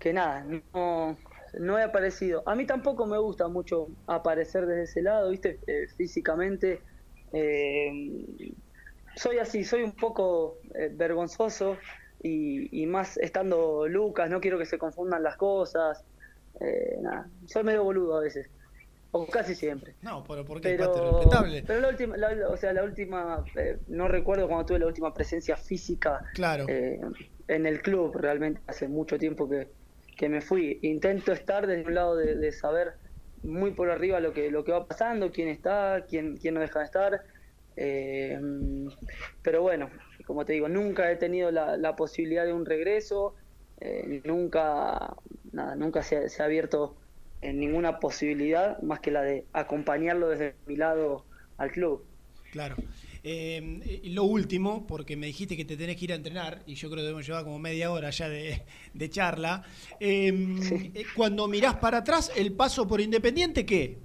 que 0.00 0.12
nada, 0.12 0.44
no 0.74 1.16
no 1.58 1.78
he 1.78 1.82
aparecido. 1.82 2.42
A 2.46 2.54
mí 2.54 2.66
tampoco 2.66 3.06
me 3.06 3.18
gusta 3.18 3.48
mucho 3.48 3.88
aparecer 4.06 4.66
desde 4.66 4.84
ese 4.84 5.02
lado, 5.02 5.30
¿viste? 5.30 5.58
Eh, 5.66 5.86
físicamente. 5.96 6.80
Eh, 7.32 8.34
soy 9.16 9.38
así, 9.38 9.64
soy 9.64 9.82
un 9.82 9.92
poco 9.92 10.58
eh, 10.74 10.90
vergonzoso 10.92 11.76
y, 12.22 12.86
más 12.86 13.16
estando 13.18 13.88
Lucas, 13.88 14.30
no 14.30 14.40
quiero 14.40 14.58
que 14.58 14.66
se 14.66 14.78
confundan 14.78 15.22
las 15.22 15.36
cosas. 15.36 16.04
nada, 17.00 17.28
soy 17.46 17.64
medio 17.64 17.84
boludo 17.84 18.16
a 18.16 18.20
veces. 18.20 18.48
O 19.14 19.26
casi 19.26 19.54
siempre. 19.54 19.94
No, 20.00 20.24
pero 20.24 20.44
porque 20.44 20.70
pero, 20.70 21.18
respetable. 21.18 21.64
Pero 21.66 21.80
la 21.80 21.88
última, 21.88 22.16
o 22.48 22.56
sea, 22.56 22.72
la 22.72 22.84
última, 22.84 23.44
no 23.88 24.08
recuerdo 24.08 24.46
cuando 24.46 24.64
tuve 24.64 24.78
la 24.78 24.86
última 24.86 25.12
presencia 25.12 25.56
física 25.56 26.22
claro. 26.32 26.64
en 26.68 27.66
el 27.66 27.82
club, 27.82 28.16
realmente 28.16 28.62
hace 28.68 28.88
mucho 28.88 29.18
tiempo 29.18 29.48
que, 29.50 29.68
que 30.22 30.28
me 30.28 30.40
fui. 30.40 30.78
Intento 30.82 31.32
estar 31.32 31.66
desde 31.66 31.84
un 31.84 31.96
lado 31.96 32.14
de, 32.14 32.52
saber 32.52 32.94
muy 33.42 33.72
por 33.72 33.90
arriba 33.90 34.20
lo 34.20 34.32
que, 34.32 34.52
lo 34.52 34.62
que 34.62 34.70
va 34.70 34.86
pasando, 34.86 35.32
quién 35.32 35.48
está, 35.48 36.06
quién, 36.08 36.36
quién 36.36 36.54
no 36.54 36.60
deja 36.60 36.78
de 36.78 36.84
estar. 36.84 37.24
Eh, 37.74 38.38
pero 39.42 39.62
bueno, 39.62 39.90
como 40.24 40.44
te 40.44 40.52
digo, 40.52 40.68
nunca 40.68 41.10
he 41.10 41.16
tenido 41.16 41.50
la, 41.50 41.96
posibilidad 41.96 42.44
de 42.44 42.52
un 42.52 42.66
regreso, 42.66 43.34
eh, 43.80 44.22
nunca, 44.24 45.16
nada, 45.50 45.74
nunca 45.74 46.04
se, 46.04 46.28
se, 46.28 46.40
ha 46.40 46.44
abierto 46.44 46.96
en 47.40 47.58
ninguna 47.58 47.98
posibilidad 47.98 48.80
más 48.80 49.00
que 49.00 49.10
la 49.10 49.22
de 49.22 49.44
acompañarlo 49.52 50.28
desde 50.28 50.54
mi 50.66 50.76
lado 50.76 51.24
al 51.56 51.72
club. 51.72 52.06
Claro. 52.52 52.76
Eh, 53.24 54.00
lo 54.06 54.24
último, 54.24 54.86
porque 54.86 55.16
me 55.16 55.26
dijiste 55.26 55.56
que 55.56 55.64
te 55.64 55.76
tenés 55.76 55.96
que 55.96 56.06
ir 56.06 56.12
a 56.12 56.16
entrenar, 56.16 56.62
y 56.66 56.74
yo 56.74 56.88
creo 56.88 56.98
que 56.98 57.02
debemos 57.02 57.26
llevar 57.26 57.44
como 57.44 57.58
media 57.58 57.92
hora 57.92 58.10
ya 58.10 58.28
de, 58.28 59.10
charla. 59.10 59.64
Em, 60.00 60.60
eh, 60.94 61.04
cuando 61.14 61.46
mirás 61.46 61.76
para 61.76 61.98
atrás, 61.98 62.32
el 62.36 62.52
paso 62.52 62.86
por 62.86 63.00
Independiente, 63.00 63.64
¿qué? 63.64 63.98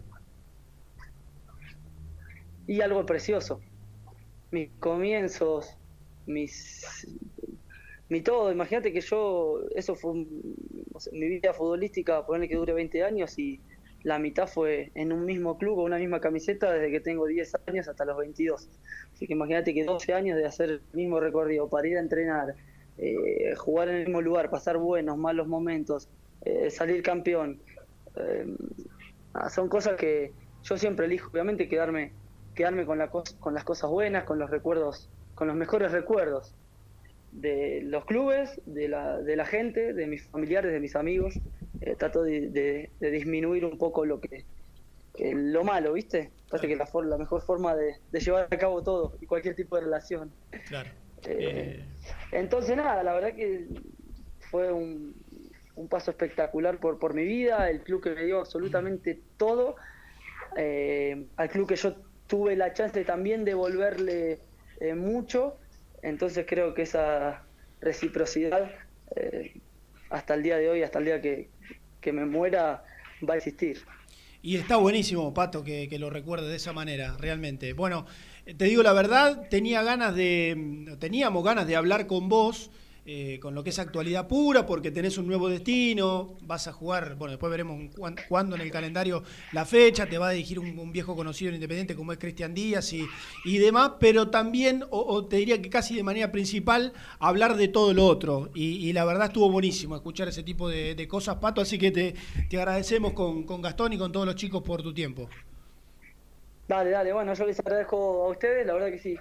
Y 2.67 2.81
algo 2.81 3.05
precioso. 3.05 3.59
Mis 4.51 4.69
comienzos, 4.79 5.75
mis 6.25 7.07
mi 8.09 8.21
todo. 8.21 8.51
Imagínate 8.51 8.93
que 8.93 9.01
yo, 9.01 9.61
eso 9.75 9.95
fue 9.95 10.13
mi 10.13 11.27
vida 11.27 11.53
futbolística, 11.53 12.25
ponerle 12.25 12.47
que 12.47 12.55
dure 12.55 12.73
20 12.73 13.03
años 13.03 13.37
y 13.37 13.59
la 14.07 14.19
mitad 14.19 14.47
fue 14.47 14.89
en 14.95 15.11
un 15.11 15.25
mismo 15.25 15.57
club, 15.57 15.75
con 15.75 15.83
una 15.83 15.97
misma 15.97 16.21
camiseta, 16.21 16.71
desde 16.71 16.91
que 16.91 17.01
tengo 17.01 17.25
10 17.25 17.57
años 17.67 17.89
hasta 17.89 18.05
los 18.05 18.17
22. 18.17 18.69
Así 19.13 19.27
que 19.27 19.33
imagínate 19.33 19.73
que 19.73 19.83
12 19.83 20.13
años 20.13 20.37
de 20.37 20.45
hacer 20.45 20.69
el 20.69 20.81
mismo 20.93 21.19
recorrido 21.19 21.67
para 21.67 21.89
ir 21.89 21.97
a 21.97 21.99
entrenar, 21.99 22.55
eh, 22.97 23.53
jugar 23.57 23.89
en 23.89 23.95
el 23.95 24.05
mismo 24.05 24.21
lugar, 24.21 24.49
pasar 24.49 24.77
buenos, 24.77 25.17
malos 25.17 25.49
momentos, 25.49 26.07
eh, 26.45 26.69
salir 26.69 27.03
campeón. 27.03 27.59
Eh, 28.15 28.45
son 29.49 29.67
cosas 29.67 29.97
que 29.97 30.31
yo 30.63 30.77
siempre 30.77 31.05
elijo, 31.05 31.29
obviamente, 31.29 31.67
quedarme, 31.67 32.13
quedarme 32.55 32.85
con, 32.85 32.99
la 32.99 33.09
con 33.09 33.53
las 33.53 33.65
cosas 33.65 33.89
buenas, 33.89 34.23
con 34.23 34.39
los 34.39 34.49
recuerdos, 34.49 35.09
con 35.35 35.49
los 35.49 35.57
mejores 35.57 35.91
recuerdos 35.91 36.55
de 37.33 37.81
los 37.83 38.05
clubes, 38.05 38.61
de 38.65 38.87
la, 38.87 39.17
de 39.19 39.35
la 39.35 39.45
gente, 39.45 39.93
de 39.93 40.07
mis 40.07 40.23
familiares, 40.23 40.71
de 40.71 40.79
mis 40.79 40.95
amigos. 40.95 41.41
Eh, 41.87 41.95
trato 41.95 42.23
de, 42.23 42.89
disminuir 42.99 43.65
un 43.65 43.77
poco 43.77 44.05
lo 44.05 44.19
que 44.19 44.45
lo 45.19 45.63
malo, 45.63 45.93
¿viste? 45.93 46.31
Parece 46.49 46.67
que 46.67 46.75
la, 46.75 46.87
la 47.05 47.17
mejor 47.17 47.41
forma 47.41 47.75
de, 47.75 47.95
llevar 48.11 48.47
a 48.51 48.57
cabo 48.57 48.83
todo 48.83 49.17
y 49.19 49.25
cualquier 49.25 49.55
tipo 49.55 49.75
de 49.75 49.83
relación. 49.83 50.31
Claro. 50.67 50.89
Eh, 51.25 51.79
eh. 51.79 51.85
Entonces, 52.31 52.77
nada, 52.77 53.01
la 53.03 53.13
verdad 53.13 53.33
que 53.33 53.67
fue 54.51 54.71
un, 54.71 55.15
un, 55.75 55.87
paso 55.87 56.11
espectacular 56.11 56.79
por, 56.79 56.99
por 56.99 57.13
mi 57.15 57.23
vida, 57.23 57.69
el 57.69 57.81
club 57.81 58.03
que 58.03 58.11
me 58.11 58.25
dio 58.25 58.39
absolutamente 58.39 59.19
todo, 59.37 59.75
al 60.55 61.49
club 61.49 61.67
que 61.67 61.75
yo 61.75 61.95
tuve 62.27 62.55
la 62.55 62.73
chance 62.73 63.03
también 63.05 63.45
de 63.45 63.51
devolverle 63.51 64.39
mucho 64.95 65.57
entonces 66.01 66.45
creo 66.47 66.73
que 66.73 66.83
esa 66.83 67.43
reciprocidad 67.81 68.71
eh, 69.15 69.59
hasta 70.09 70.33
el 70.35 70.43
día 70.43 70.57
de 70.57 70.69
hoy, 70.69 70.83
hasta 70.83 70.99
el 70.99 71.05
día 71.05 71.21
que, 71.21 71.49
me 72.05 72.25
muera, 72.25 72.83
va 73.27 73.33
a 73.33 73.37
existir. 73.37 73.79
Y 74.41 74.55
está 74.55 74.77
buenísimo, 74.77 75.33
Pato, 75.33 75.63
que, 75.63 75.89
que 75.89 75.99
lo 75.99 76.09
recuerde 76.09 76.47
de 76.47 76.55
esa 76.55 76.71
manera, 76.71 77.17
realmente. 77.17 77.73
Bueno, 77.73 78.05
te 78.45 78.65
digo 78.65 78.83
la 78.83 78.93
verdad, 78.93 79.47
tenía 79.49 79.83
ganas 79.83 80.15
de, 80.15 80.95
teníamos 80.99 81.43
ganas 81.43 81.67
de 81.67 81.75
hablar 81.75 82.07
con 82.07 82.29
vos 82.29 82.71
eh, 83.09 83.39
con 83.39 83.55
lo 83.55 83.63
que 83.63 83.69
es 83.69 83.79
actualidad 83.79 84.27
pura, 84.27 84.65
porque 84.65 84.91
tenés 84.91 85.17
un 85.17 85.27
nuevo 85.27 85.47
destino, 85.47 86.35
vas 86.41 86.67
a 86.67 86.73
jugar, 86.73 87.15
bueno, 87.15 87.31
después 87.31 87.49
veremos 87.49 87.95
cuándo 88.27 88.57
en 88.57 88.61
el 88.61 88.69
calendario 88.69 89.23
la 89.53 89.63
fecha, 89.63 90.07
te 90.07 90.17
va 90.17 90.27
a 90.27 90.31
dirigir 90.31 90.59
un, 90.59 90.91
viejo 90.91 91.15
conocido 91.15 91.47
en 91.47 91.55
Independiente 91.55 91.95
como 91.95 92.11
es 92.11 92.17
Cristian 92.17 92.53
Díaz 92.53 92.91
y, 92.91 93.57
demás, 93.59 93.93
pero 93.97 94.29
también, 94.29 94.83
o, 94.89 95.25
te 95.25 95.37
diría 95.37 95.61
que 95.61 95.69
casi 95.69 95.95
de 95.95 96.03
manera 96.03 96.33
principal, 96.33 96.91
hablar 97.17 97.55
de 97.55 97.69
todo 97.69 97.93
lo 97.93 98.05
otro. 98.05 98.49
Y, 98.53 98.91
la 98.91 99.05
verdad 99.05 99.27
estuvo 99.27 99.49
buenísimo 99.49 99.95
escuchar 99.95 100.27
ese 100.27 100.43
tipo 100.43 100.67
de, 100.67 101.07
cosas, 101.07 101.37
Pato, 101.37 101.61
así 101.61 101.79
que 101.79 101.91
te, 101.91 102.13
te 102.49 102.57
agradecemos 102.57 103.13
con, 103.13 103.43
con 103.43 103.61
Gastón 103.61 103.93
y 103.93 103.97
con 103.97 104.11
todos 104.11 104.25
los 104.25 104.35
chicos 104.35 104.61
por 104.63 104.83
tu 104.83 104.93
tiempo. 104.93 105.29
Dale, 106.67 106.89
dale, 106.89 107.13
bueno, 107.13 107.33
yo 107.33 107.45
les 107.45 107.57
agradezco 107.57 108.25
a 108.25 108.31
ustedes, 108.31 108.67
la 108.67 108.73
verdad 108.73 108.91
que 108.91 108.99
sí, 108.99 109.17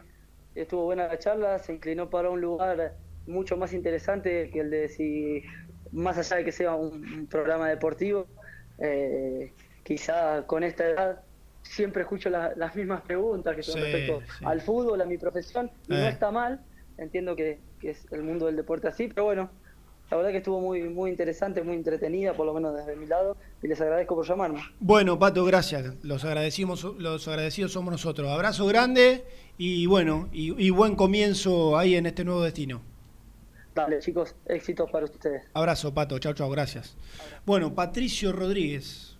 estuvo 0.57 0.87
buena 0.87 1.07
la 1.07 1.21
charla, 1.21 1.61
se 1.61 1.73
inclinó 1.73 2.11
para 2.11 2.31
un 2.31 2.41
lugar 2.41 2.97
mucho 3.27 3.57
más 3.57 3.73
interesante 3.73 4.51
que 4.51 4.61
el 4.61 4.71
de 4.71 4.89
si, 4.89 5.43
más 5.93 6.19
allá 6.19 6.37
de 6.37 6.45
que 6.45 6.53
sea 6.53 6.75
un, 6.75 7.27
programa 7.27 7.69
deportivo, 7.69 8.27
eh, 8.79 9.53
quizá 9.83 10.47
con 10.47 10.65
esta 10.65 10.87
edad 10.87 11.21
siempre 11.63 12.03
escucho 12.03 12.31
las 12.31 12.75
mismas 12.77 13.03
preguntas 13.03 13.57
que 13.57 13.63
son 13.63 13.81
respecto 13.81 14.23
al 14.45 14.61
fútbol, 14.61 15.01
a 15.01 15.05
mi 15.05 15.19
profesión, 15.19 15.71
y 15.89 15.93
no 15.93 15.99
eh. 15.99 16.09
está 16.09 16.31
mal, 16.31 16.61
entiendo 16.99 17.35
que, 17.37 17.59
es 17.83 18.07
el 18.11 18.23
mundo 18.23 18.47
del 18.47 18.57
deporte 18.57 18.89
así, 18.89 19.09
pero 19.09 19.25
bueno, 19.25 19.51
la 20.11 20.17
verdad 20.17 20.31
que 20.31 20.39
estuvo 20.39 20.61
muy, 20.61 20.83
muy 20.83 21.11
interesante, 21.11 21.63
muy 21.63 21.75
entretenida, 21.75 22.33
por 22.33 22.47
lo 22.47 22.55
menos 22.55 22.75
desde 22.75 22.97
mi 22.97 23.07
lado, 23.07 23.37
y 23.63 23.69
les 23.69 23.81
agradezco 23.81 24.15
por 24.15 24.27
llamarme. 24.27 24.61
Bueno, 24.81 25.19
Pato, 25.19 25.45
gracias. 25.45 25.95
Los 26.03 26.25
agradecimos, 26.25 26.85
los 26.99 27.27
agradecidos 27.29 27.73
somos 27.73 27.93
nosotros. 27.93 28.29
Abrazo 28.29 28.67
grande 28.67 29.25
y 29.59 29.87
bueno, 29.87 30.29
y 30.33 30.71
buen 30.71 30.97
comienzo 30.97 31.77
ahí 31.79 31.97
en 31.97 32.07
este 32.07 32.25
nuevo 32.25 32.43
destino. 32.43 32.83
Dale, 33.77 33.99
chicos, 33.99 34.35
éxitos 34.47 34.91
para 34.91 35.05
ustedes. 35.05 35.43
Abrazo, 35.53 35.93
Pato. 35.93 36.19
Chao, 36.19 36.33
chao, 36.33 36.49
gracias. 36.49 36.97
Bueno, 37.45 37.75
Patricio 37.75 38.33
Rodríguez, 38.33 39.16